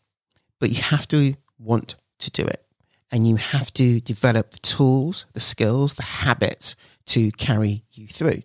but 0.58 0.70
you 0.70 0.82
have 0.82 1.06
to 1.08 1.34
want 1.58 1.94
to 2.18 2.30
do 2.30 2.42
it. 2.42 2.64
And 3.12 3.26
you 3.28 3.36
have 3.36 3.72
to 3.74 4.00
develop 4.00 4.50
the 4.50 4.58
tools, 4.58 5.26
the 5.32 5.40
skills, 5.40 5.94
the 5.94 6.02
habits 6.02 6.74
to 7.06 7.30
carry 7.32 7.84
you 7.92 8.08
through. 8.08 8.42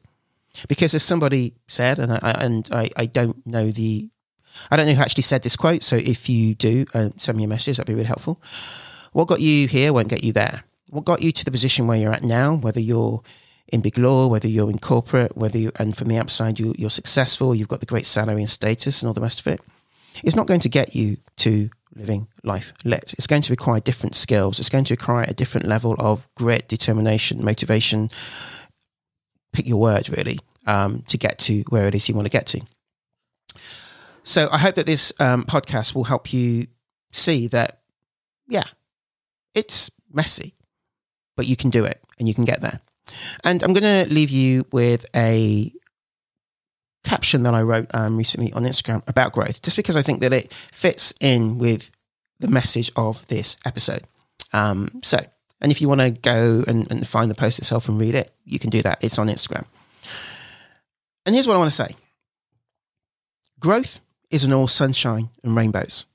Because 0.68 0.94
as 0.94 1.04
somebody 1.04 1.54
said, 1.68 2.00
and 2.00 2.12
I, 2.12 2.38
and 2.40 2.68
I, 2.72 2.90
I 2.98 3.06
don't 3.06 3.46
know 3.46 3.72
the, 3.72 4.10
I 4.70 4.76
don't 4.76 4.86
know 4.86 4.94
who 4.94 5.02
actually 5.02 5.24
said 5.24 5.44
this 5.44 5.56
quote. 5.56 5.84
So 5.84 5.96
if 5.96 6.30
you 6.30 6.56
do, 6.56 6.86
uh, 6.94 7.10
send 7.18 7.38
me 7.38 7.44
a 7.44 7.48
message. 7.48 7.78
That'd 7.78 7.88
be 7.88 7.94
really 7.94 8.08
helpful. 8.08 8.42
What 9.14 9.28
got 9.28 9.42
you 9.42 9.68
here 9.68 9.94
won't 9.94 10.10
get 10.10 10.24
you 10.24 10.34
there. 10.34 10.64
What 10.90 11.06
got 11.06 11.22
you 11.22 11.32
to 11.32 11.46
the 11.46 11.52
position 11.52 11.88
where 11.88 11.98
you're 11.98 12.14
at 12.14 12.24
now, 12.24 12.56
whether 12.56 12.80
you're 12.80 13.22
in 13.72 13.82
big 13.82 13.98
law, 13.98 14.28
whether 14.28 14.48
you're 14.48 14.70
in 14.70 14.80
corporate, 14.80 15.36
whether 15.38 15.58
you, 15.58 15.72
and 15.80 15.96
from 15.96 16.10
the 16.10 16.18
outside 16.18 16.60
you, 16.60 16.76
you're 16.78 16.90
successful, 16.90 17.56
you've 17.56 17.70
got 17.70 17.80
the 17.80 17.86
great 17.86 18.06
salary 18.06 18.42
and 18.42 18.50
status 18.50 19.02
and 19.02 19.08
all 19.08 19.14
the 19.14 19.22
rest 19.22 19.40
of 19.40 19.48
it, 19.48 19.62
it's 20.24 20.36
not 20.36 20.48
going 20.48 20.60
to 20.60 20.70
get 20.70 20.94
you 20.94 21.18
to 21.38 21.70
living 21.96 22.28
life 22.44 22.74
lit. 22.84 23.14
It's 23.14 23.28
going 23.28 23.42
to 23.44 23.54
require 23.54 23.80
different 23.80 24.16
skills. 24.16 24.60
It's 24.60 24.70
going 24.70 24.86
to 24.86 24.94
require 24.94 25.26
a 25.28 25.34
different 25.34 25.68
level 25.68 25.96
of 26.00 26.28
grit, 26.36 26.68
determination, 26.68 27.44
motivation. 27.44 28.10
Pick 29.54 29.68
your 29.68 29.80
words 29.80 30.10
really, 30.10 30.40
um, 30.66 31.04
to 31.08 31.18
get 31.18 31.40
to 31.40 31.64
where 31.70 31.88
it 31.88 31.96
is 31.96 32.08
you 32.08 32.16
want 32.16 32.26
to 32.26 32.32
get 32.32 32.48
to. 32.48 32.62
So 34.24 34.48
I 34.52 34.58
hope 34.58 34.76
that 34.76 34.86
this 34.86 35.12
um, 35.20 35.44
podcast 35.44 35.96
will 35.96 36.04
help 36.04 36.32
you 36.32 36.68
see 37.12 37.48
that, 37.48 37.82
yeah, 38.48 38.64
it's 39.54 39.90
messy, 40.14 40.54
but 41.36 41.48
you 41.48 41.56
can 41.56 41.70
do 41.70 41.84
it 41.86 42.02
and 42.20 42.28
you 42.28 42.34
can 42.34 42.46
get 42.46 42.62
there. 42.62 42.80
And 43.44 43.64
I'm 43.64 43.74
going 43.74 44.06
to 44.08 44.14
leave 44.14 44.30
you 44.30 44.66
with 44.72 45.06
a 45.16 45.74
caption 47.04 47.44
that 47.44 47.54
I 47.54 47.64
wrote 47.64 47.88
um, 47.94 48.18
recently 48.18 48.54
on 48.54 48.64
Instagram 48.64 49.08
about 49.08 49.34
growth, 49.34 49.62
just 49.62 49.76
because 49.76 49.96
I 49.96 50.02
think 50.02 50.22
that 50.22 50.34
it 50.34 50.54
fits 50.72 51.14
in 51.20 51.58
with 51.58 51.92
the 52.40 52.48
message 52.48 52.92
of 52.96 53.26
this 53.28 53.58
episode. 53.66 54.04
Um, 54.54 55.02
so, 55.04 55.18
and 55.62 55.72
if 55.72 55.80
you 55.80 55.88
want 55.88 56.02
to 56.02 56.12
go 56.12 56.64
and, 56.68 56.90
and 56.92 57.08
find 57.08 57.30
the 57.30 57.36
post 57.36 57.60
itself 57.60 57.88
and 57.88 58.00
read 58.00 58.16
it, 58.16 58.34
you 58.46 58.58
can 58.58 58.70
do 58.70 58.82
that. 58.82 59.04
It's 59.04 59.20
on 59.20 59.28
Instagram. 59.28 59.66
And 61.26 61.36
here's 61.36 61.48
what 61.48 61.56
I 61.56 61.60
want 61.60 61.72
to 61.72 61.76
say 61.76 61.96
growth 63.60 64.02
isn't 64.32 64.52
all 64.52 64.68
sunshine 64.68 65.30
and 65.44 65.56
rainbows. 65.56 66.06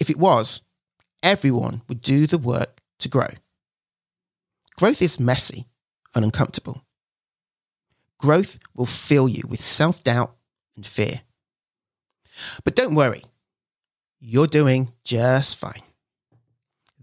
If 0.00 0.08
it 0.08 0.16
was, 0.16 0.62
everyone 1.22 1.82
would 1.88 2.00
do 2.00 2.26
the 2.26 2.38
work 2.38 2.80
to 3.00 3.08
grow. 3.08 3.28
Growth 4.76 5.02
is 5.02 5.20
messy 5.20 5.66
and 6.14 6.24
uncomfortable. 6.24 6.82
Growth 8.18 8.58
will 8.74 8.86
fill 8.86 9.28
you 9.28 9.42
with 9.46 9.60
self 9.60 10.02
doubt 10.02 10.34
and 10.74 10.86
fear. 10.86 11.20
But 12.64 12.76
don't 12.76 12.94
worry, 12.94 13.22
you're 14.20 14.46
doing 14.46 14.92
just 15.04 15.58
fine. 15.58 15.82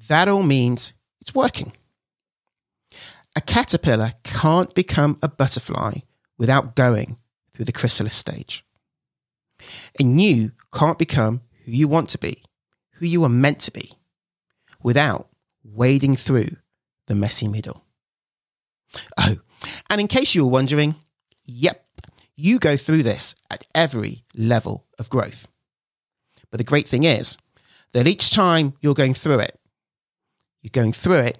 That 0.07 0.27
all 0.27 0.43
means 0.43 0.93
it's 1.25 1.33
working. 1.33 1.73
A 3.35 3.41
caterpillar 3.41 4.13
can't 4.23 4.73
become 4.75 5.17
a 5.23 5.27
butterfly 5.27 6.01
without 6.37 6.75
going 6.75 7.17
through 7.53 7.65
the 7.65 7.71
chrysalis 7.71 8.13
stage. 8.13 8.63
And 9.99 10.21
you 10.21 10.51
can't 10.71 10.99
become 10.99 11.41
who 11.63 11.71
you 11.71 11.87
want 11.87 12.09
to 12.09 12.19
be, 12.19 12.43
who 12.93 13.07
you 13.07 13.23
are 13.23 13.29
meant 13.29 13.59
to 13.61 13.71
be, 13.71 13.93
without 14.83 15.29
wading 15.63 16.15
through 16.15 16.57
the 17.07 17.15
messy 17.15 17.47
middle. 17.47 17.83
Oh, 19.17 19.37
and 19.89 19.99
in 19.99 20.07
case 20.07 20.35
you 20.35 20.45
were 20.45 20.51
wondering, 20.51 20.93
yep, 21.43 21.83
you 22.35 22.59
go 22.59 22.77
through 22.77 23.01
this 23.01 23.33
at 23.49 23.65
every 23.73 24.25
level 24.35 24.85
of 24.99 25.09
growth. 25.09 25.47
But 26.51 26.59
the 26.59 26.63
great 26.63 26.87
thing 26.87 27.03
is 27.03 27.37
that 27.93 28.07
each 28.07 28.29
time 28.29 28.73
you're 28.79 28.93
going 28.93 29.15
through 29.15 29.39
it, 29.39 29.59
you're 30.65 30.71
going 30.71 30.93
through 30.93 31.19
it 31.19 31.37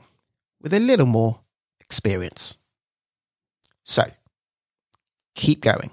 with 0.61 0.71
a 0.71 0.79
little 0.79 1.07
more 1.07 1.39
experience. 1.79 2.59
So 3.83 4.03
keep 5.33 5.61
going. 5.61 5.89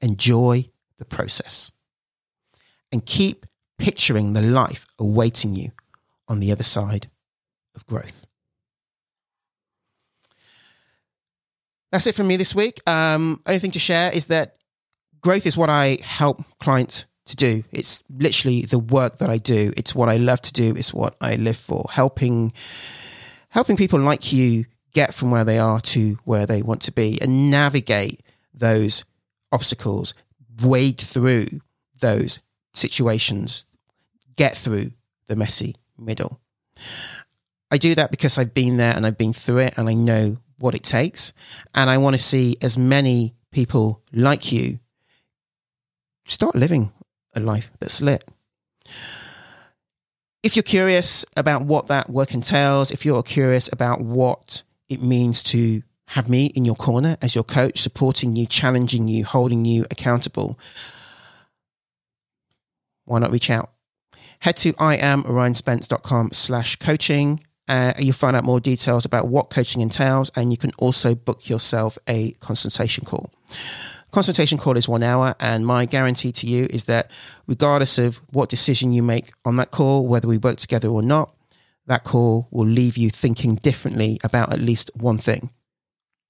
Enjoy 0.00 0.70
the 0.98 1.04
process. 1.04 1.72
And 2.92 3.04
keep 3.04 3.46
picturing 3.78 4.32
the 4.32 4.42
life 4.42 4.86
awaiting 4.96 5.56
you 5.56 5.72
on 6.28 6.38
the 6.38 6.52
other 6.52 6.62
side 6.62 7.10
of 7.74 7.84
growth. 7.86 8.24
That's 11.90 12.06
it 12.06 12.14
from 12.14 12.28
me 12.28 12.36
this 12.36 12.54
week. 12.54 12.80
Um, 12.88 13.42
only 13.44 13.58
thing 13.58 13.72
to 13.72 13.80
share 13.80 14.12
is 14.12 14.26
that 14.26 14.58
growth 15.20 15.46
is 15.46 15.56
what 15.56 15.68
I 15.68 15.98
help 16.04 16.44
clients 16.60 17.06
to 17.26 17.36
do. 17.36 17.64
It's 17.72 18.02
literally 18.10 18.62
the 18.62 18.78
work 18.78 19.18
that 19.18 19.30
I 19.30 19.38
do. 19.38 19.72
It's 19.76 19.94
what 19.94 20.08
I 20.08 20.16
love 20.16 20.40
to 20.42 20.52
do. 20.52 20.74
It's 20.76 20.92
what 20.92 21.16
I 21.20 21.36
live 21.36 21.56
for. 21.56 21.86
Helping, 21.90 22.52
helping 23.48 23.76
people 23.76 23.98
like 24.00 24.32
you 24.32 24.66
get 24.92 25.14
from 25.14 25.30
where 25.30 25.44
they 25.44 25.58
are 25.58 25.80
to 25.80 26.18
where 26.24 26.46
they 26.46 26.62
want 26.62 26.82
to 26.82 26.92
be 26.92 27.20
and 27.20 27.50
navigate 27.50 28.22
those 28.52 29.04
obstacles, 29.50 30.14
wade 30.62 30.98
through 30.98 31.46
those 32.00 32.40
situations, 32.72 33.66
get 34.36 34.56
through 34.56 34.92
the 35.26 35.36
messy 35.36 35.74
middle. 35.98 36.40
I 37.70 37.78
do 37.78 37.94
that 37.94 38.10
because 38.10 38.38
I've 38.38 38.54
been 38.54 38.76
there 38.76 38.94
and 38.94 39.06
I've 39.06 39.18
been 39.18 39.32
through 39.32 39.58
it 39.58 39.74
and 39.78 39.88
I 39.88 39.94
know 39.94 40.36
what 40.58 40.74
it 40.74 40.82
takes. 40.82 41.32
And 41.74 41.90
I 41.90 41.98
want 41.98 42.14
to 42.16 42.22
see 42.22 42.56
as 42.62 42.78
many 42.78 43.34
people 43.50 44.02
like 44.12 44.52
you 44.52 44.78
start 46.26 46.54
living 46.54 46.92
a 47.34 47.40
life 47.40 47.70
that's 47.80 48.00
lit. 48.00 48.24
If 50.42 50.56
you're 50.56 50.62
curious 50.62 51.24
about 51.36 51.62
what 51.62 51.86
that 51.88 52.10
work 52.10 52.34
entails, 52.34 52.90
if 52.90 53.04
you're 53.04 53.22
curious 53.22 53.70
about 53.72 54.00
what 54.00 54.62
it 54.88 55.00
means 55.02 55.42
to 55.44 55.82
have 56.08 56.28
me 56.28 56.46
in 56.46 56.64
your 56.66 56.76
corner 56.76 57.16
as 57.22 57.34
your 57.34 57.44
coach, 57.44 57.80
supporting 57.80 58.36
you, 58.36 58.46
challenging 58.46 59.08
you, 59.08 59.24
holding 59.24 59.64
you 59.64 59.86
accountable, 59.90 60.58
why 63.06 63.18
not 63.18 63.32
reach 63.32 63.48
out? 63.48 63.70
Head 64.40 64.58
to 64.58 64.74
iamryanspence.com 64.74 66.32
slash 66.32 66.76
coaching 66.76 67.40
uh, 67.68 67.94
you'll 67.98 68.12
find 68.12 68.36
out 68.36 68.44
more 68.44 68.60
details 68.60 69.04
about 69.04 69.28
what 69.28 69.50
coaching 69.50 69.80
entails, 69.80 70.30
and 70.36 70.50
you 70.50 70.58
can 70.58 70.70
also 70.78 71.14
book 71.14 71.48
yourself 71.48 71.98
a 72.08 72.32
consultation 72.32 73.04
call. 73.04 73.30
Consultation 74.14 74.58
call 74.58 74.76
is 74.76 74.88
one 74.88 75.02
hour, 75.02 75.34
and 75.40 75.66
my 75.66 75.86
guarantee 75.86 76.30
to 76.30 76.46
you 76.46 76.68
is 76.70 76.84
that 76.84 77.10
regardless 77.48 77.98
of 77.98 78.20
what 78.30 78.48
decision 78.48 78.92
you 78.92 79.02
make 79.02 79.32
on 79.44 79.56
that 79.56 79.72
call, 79.72 80.06
whether 80.06 80.28
we 80.28 80.38
work 80.38 80.56
together 80.56 80.86
or 80.86 81.02
not, 81.02 81.34
that 81.86 82.04
call 82.04 82.46
will 82.52 82.64
leave 82.64 82.96
you 82.96 83.10
thinking 83.10 83.56
differently 83.56 84.20
about 84.22 84.52
at 84.52 84.60
least 84.60 84.88
one 84.94 85.18
thing. 85.18 85.50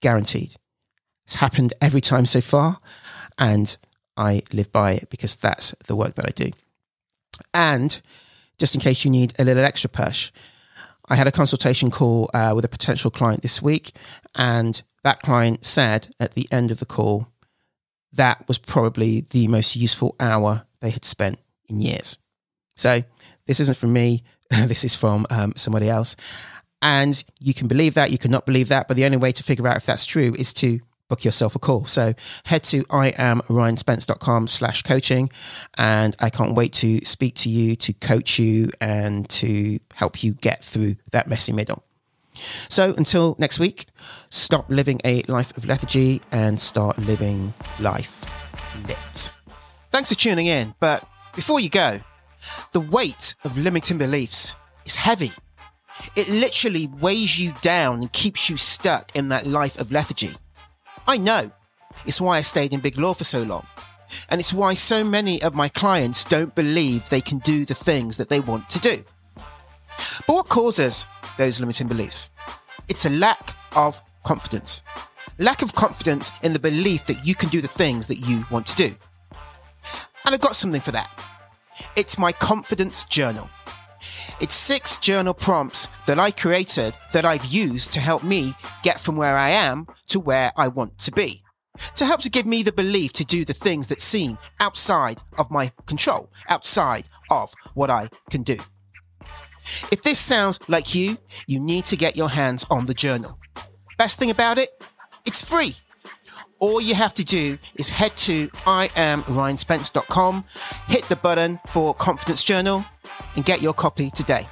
Guaranteed. 0.00 0.54
It's 1.26 1.34
happened 1.34 1.74
every 1.82 2.00
time 2.00 2.24
so 2.24 2.40
far, 2.40 2.80
and 3.36 3.76
I 4.16 4.44
live 4.50 4.72
by 4.72 4.92
it 4.92 5.10
because 5.10 5.36
that's 5.36 5.72
the 5.86 5.94
work 5.94 6.14
that 6.14 6.24
I 6.24 6.30
do. 6.30 6.52
And 7.52 8.00
just 8.58 8.74
in 8.74 8.80
case 8.80 9.04
you 9.04 9.10
need 9.10 9.34
a 9.38 9.44
little 9.44 9.62
extra 9.62 9.90
push, 9.90 10.32
I 11.10 11.16
had 11.16 11.26
a 11.26 11.32
consultation 11.32 11.90
call 11.90 12.30
uh, 12.32 12.52
with 12.56 12.64
a 12.64 12.68
potential 12.68 13.10
client 13.10 13.42
this 13.42 13.60
week, 13.60 13.92
and 14.34 14.82
that 15.02 15.20
client 15.20 15.66
said 15.66 16.14
at 16.18 16.32
the 16.32 16.48
end 16.50 16.70
of 16.70 16.78
the 16.78 16.86
call 16.86 17.28
that 18.14 18.46
was 18.48 18.58
probably 18.58 19.22
the 19.30 19.48
most 19.48 19.76
useful 19.76 20.16
hour 20.20 20.66
they 20.80 20.90
had 20.90 21.04
spent 21.04 21.38
in 21.68 21.80
years. 21.80 22.18
So 22.76 23.02
this 23.46 23.60
isn't 23.60 23.76
from 23.76 23.92
me. 23.92 24.24
this 24.50 24.84
is 24.84 24.94
from 24.94 25.26
um, 25.30 25.52
somebody 25.56 25.88
else. 25.88 26.16
And 26.82 27.22
you 27.40 27.54
can 27.54 27.66
believe 27.66 27.94
that, 27.94 28.10
you 28.10 28.18
cannot 28.18 28.44
believe 28.44 28.68
that, 28.68 28.88
but 28.88 28.96
the 28.96 29.06
only 29.06 29.16
way 29.16 29.32
to 29.32 29.42
figure 29.42 29.66
out 29.66 29.76
if 29.76 29.86
that's 29.86 30.04
true 30.04 30.34
is 30.38 30.52
to 30.54 30.80
book 31.08 31.24
yourself 31.24 31.54
a 31.54 31.58
call. 31.58 31.86
So 31.86 32.14
head 32.44 32.64
to 32.64 32.84
iamryanspence.com 32.84 34.48
slash 34.48 34.82
coaching 34.82 35.30
and 35.76 36.16
I 36.20 36.30
can't 36.30 36.54
wait 36.54 36.72
to 36.74 37.04
speak 37.04 37.36
to 37.36 37.48
you, 37.48 37.76
to 37.76 37.92
coach 37.92 38.38
you 38.38 38.70
and 38.80 39.28
to 39.30 39.78
help 39.94 40.22
you 40.22 40.32
get 40.34 40.62
through 40.64 40.96
that 41.12 41.28
messy 41.28 41.52
middle. 41.52 41.83
So 42.34 42.94
until 42.96 43.36
next 43.38 43.58
week, 43.58 43.86
stop 44.30 44.68
living 44.68 45.00
a 45.04 45.22
life 45.28 45.56
of 45.56 45.66
lethargy 45.66 46.20
and 46.32 46.60
start 46.60 46.98
living 46.98 47.54
life 47.80 48.24
lit. 48.86 49.32
Thanks 49.90 50.08
for 50.08 50.18
tuning 50.18 50.46
in. 50.46 50.74
But 50.80 51.06
before 51.34 51.60
you 51.60 51.68
go, 51.68 52.00
the 52.72 52.80
weight 52.80 53.34
of 53.44 53.56
limiting 53.56 53.98
beliefs 53.98 54.56
is 54.84 54.96
heavy. 54.96 55.32
It 56.16 56.28
literally 56.28 56.88
weighs 57.00 57.40
you 57.40 57.54
down 57.62 58.00
and 58.00 58.12
keeps 58.12 58.50
you 58.50 58.56
stuck 58.56 59.14
in 59.14 59.28
that 59.28 59.46
life 59.46 59.78
of 59.78 59.92
lethargy. 59.92 60.34
I 61.06 61.18
know. 61.18 61.50
It's 62.06 62.20
why 62.20 62.38
I 62.38 62.40
stayed 62.40 62.72
in 62.72 62.80
big 62.80 62.98
law 62.98 63.14
for 63.14 63.24
so 63.24 63.42
long. 63.42 63.66
And 64.28 64.40
it's 64.40 64.52
why 64.52 64.74
so 64.74 65.04
many 65.04 65.40
of 65.42 65.54
my 65.54 65.68
clients 65.68 66.24
don't 66.24 66.54
believe 66.54 67.08
they 67.08 67.20
can 67.20 67.38
do 67.38 67.64
the 67.64 67.74
things 67.74 68.16
that 68.16 68.28
they 68.28 68.40
want 68.40 68.68
to 68.70 68.80
do. 68.80 69.04
But 70.26 70.34
what 70.34 70.48
causes 70.48 71.06
those 71.38 71.60
limiting 71.60 71.88
beliefs? 71.88 72.30
It's 72.88 73.06
a 73.06 73.10
lack 73.10 73.54
of 73.74 74.00
confidence. 74.24 74.82
Lack 75.38 75.62
of 75.62 75.74
confidence 75.74 76.30
in 76.42 76.52
the 76.52 76.58
belief 76.58 77.06
that 77.06 77.26
you 77.26 77.34
can 77.34 77.48
do 77.48 77.60
the 77.60 77.68
things 77.68 78.06
that 78.06 78.18
you 78.18 78.44
want 78.50 78.66
to 78.66 78.76
do. 78.76 78.94
And 80.24 80.34
I've 80.34 80.40
got 80.40 80.56
something 80.56 80.80
for 80.80 80.92
that. 80.92 81.10
It's 81.96 82.18
my 82.18 82.32
confidence 82.32 83.04
journal. 83.04 83.48
It's 84.40 84.54
six 84.54 84.98
journal 84.98 85.34
prompts 85.34 85.88
that 86.06 86.18
I 86.18 86.30
created 86.30 86.96
that 87.12 87.24
I've 87.24 87.44
used 87.44 87.92
to 87.92 88.00
help 88.00 88.22
me 88.22 88.54
get 88.82 89.00
from 89.00 89.16
where 89.16 89.36
I 89.36 89.50
am 89.50 89.86
to 90.08 90.20
where 90.20 90.52
I 90.56 90.68
want 90.68 90.98
to 90.98 91.12
be. 91.12 91.42
To 91.96 92.06
help 92.06 92.20
to 92.22 92.30
give 92.30 92.46
me 92.46 92.62
the 92.62 92.72
belief 92.72 93.12
to 93.14 93.24
do 93.24 93.44
the 93.44 93.52
things 93.52 93.88
that 93.88 94.00
seem 94.00 94.38
outside 94.60 95.20
of 95.38 95.50
my 95.50 95.72
control, 95.86 96.30
outside 96.48 97.08
of 97.30 97.52
what 97.74 97.90
I 97.90 98.08
can 98.30 98.42
do. 98.42 98.58
If 99.90 100.02
this 100.02 100.18
sounds 100.18 100.58
like 100.68 100.94
you, 100.94 101.18
you 101.46 101.60
need 101.60 101.84
to 101.86 101.96
get 101.96 102.16
your 102.16 102.28
hands 102.28 102.64
on 102.70 102.86
the 102.86 102.94
journal. 102.94 103.38
Best 103.98 104.18
thing 104.18 104.30
about 104.30 104.58
it, 104.58 104.70
it's 105.24 105.42
free. 105.42 105.74
All 106.58 106.80
you 106.80 106.94
have 106.94 107.14
to 107.14 107.24
do 107.24 107.58
is 107.74 107.88
head 107.88 108.16
to 108.18 108.48
iamryanspence.com, 108.48 110.44
hit 110.88 111.04
the 111.04 111.16
button 111.16 111.60
for 111.68 111.94
Confidence 111.94 112.42
Journal, 112.42 112.84
and 113.36 113.44
get 113.44 113.60
your 113.60 113.74
copy 113.74 114.10
today. 114.10 114.46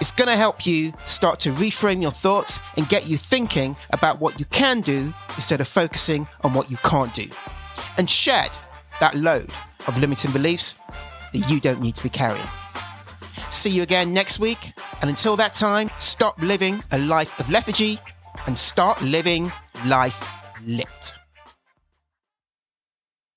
It's 0.00 0.12
going 0.12 0.28
to 0.28 0.36
help 0.36 0.66
you 0.66 0.92
start 1.04 1.40
to 1.40 1.52
reframe 1.52 2.02
your 2.02 2.10
thoughts 2.10 2.60
and 2.76 2.88
get 2.88 3.06
you 3.08 3.16
thinking 3.16 3.76
about 3.90 4.20
what 4.20 4.38
you 4.38 4.46
can 4.46 4.80
do 4.80 5.12
instead 5.34 5.60
of 5.60 5.68
focusing 5.68 6.28
on 6.42 6.52
what 6.52 6.70
you 6.70 6.76
can't 6.78 7.12
do. 7.14 7.26
And 7.98 8.08
shed 8.08 8.50
that 9.00 9.14
load 9.14 9.50
of 9.86 9.98
limiting 9.98 10.32
beliefs 10.32 10.76
that 11.32 11.50
you 11.50 11.60
don't 11.60 11.80
need 11.80 11.96
to 11.96 12.02
be 12.02 12.08
carrying. 12.08 12.46
See 13.50 13.70
you 13.70 13.82
again 13.82 14.12
next 14.12 14.38
week. 14.38 14.72
And 15.00 15.10
until 15.10 15.36
that 15.36 15.54
time, 15.54 15.90
stop 15.98 16.40
living 16.40 16.82
a 16.92 16.98
life 16.98 17.38
of 17.40 17.50
lethargy 17.50 17.98
and 18.46 18.58
start 18.58 19.00
living 19.02 19.50
life 19.84 20.28
lit. 20.64 21.25